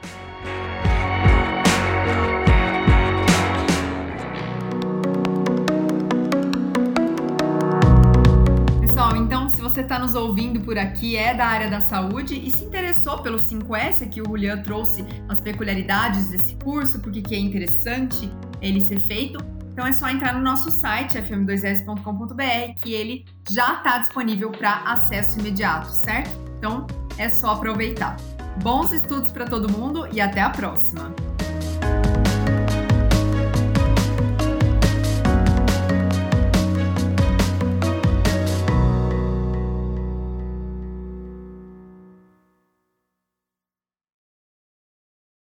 você 9.75 9.81
está 9.81 9.99
nos 9.99 10.15
ouvindo 10.15 10.61
por 10.61 10.79
aqui 10.79 11.17
é 11.17 11.35
da 11.35 11.47
área 11.47 11.69
da 11.69 11.81
saúde 11.81 12.41
e 12.41 12.49
se 12.49 12.65
interessou 12.65 13.19
pelo 13.19 13.39
5S 13.39 14.09
que 14.09 14.23
o 14.23 14.25
Julian 14.25 14.63
trouxe 14.63 15.05
as 15.29 15.41
peculiaridades 15.41 16.31
desse 16.31 16.55
curso, 16.63 17.01
porque 17.01 17.21
que 17.21 17.35
é 17.35 17.39
interessante 17.41 18.31
ele 18.63 18.81
ser 18.81 19.01
feito, 19.01 19.45
então 19.75 19.85
é 19.85 19.93
só 19.93 20.09
entrar 20.09 20.35
no 20.35 20.41
nosso 20.41 20.71
site 20.71 21.19
fm2s.com.br 21.19 22.81
que 22.81 22.95
ele 22.95 23.25
já 23.51 23.75
está 23.75 23.99
disponível 23.99 24.53
para 24.53 24.77
acesso 24.85 25.41
imediato, 25.41 25.91
certo? 25.91 26.31
Então 26.57 26.87
é 27.19 27.29
só 27.29 27.55
aproveitar. 27.55 28.17
Bons 28.63 28.93
estudos 28.93 29.33
para 29.33 29.47
todo 29.47 29.69
mundo 29.69 30.07
e 30.13 30.21
até 30.21 30.41
a 30.41 30.51
próxima! 30.51 31.13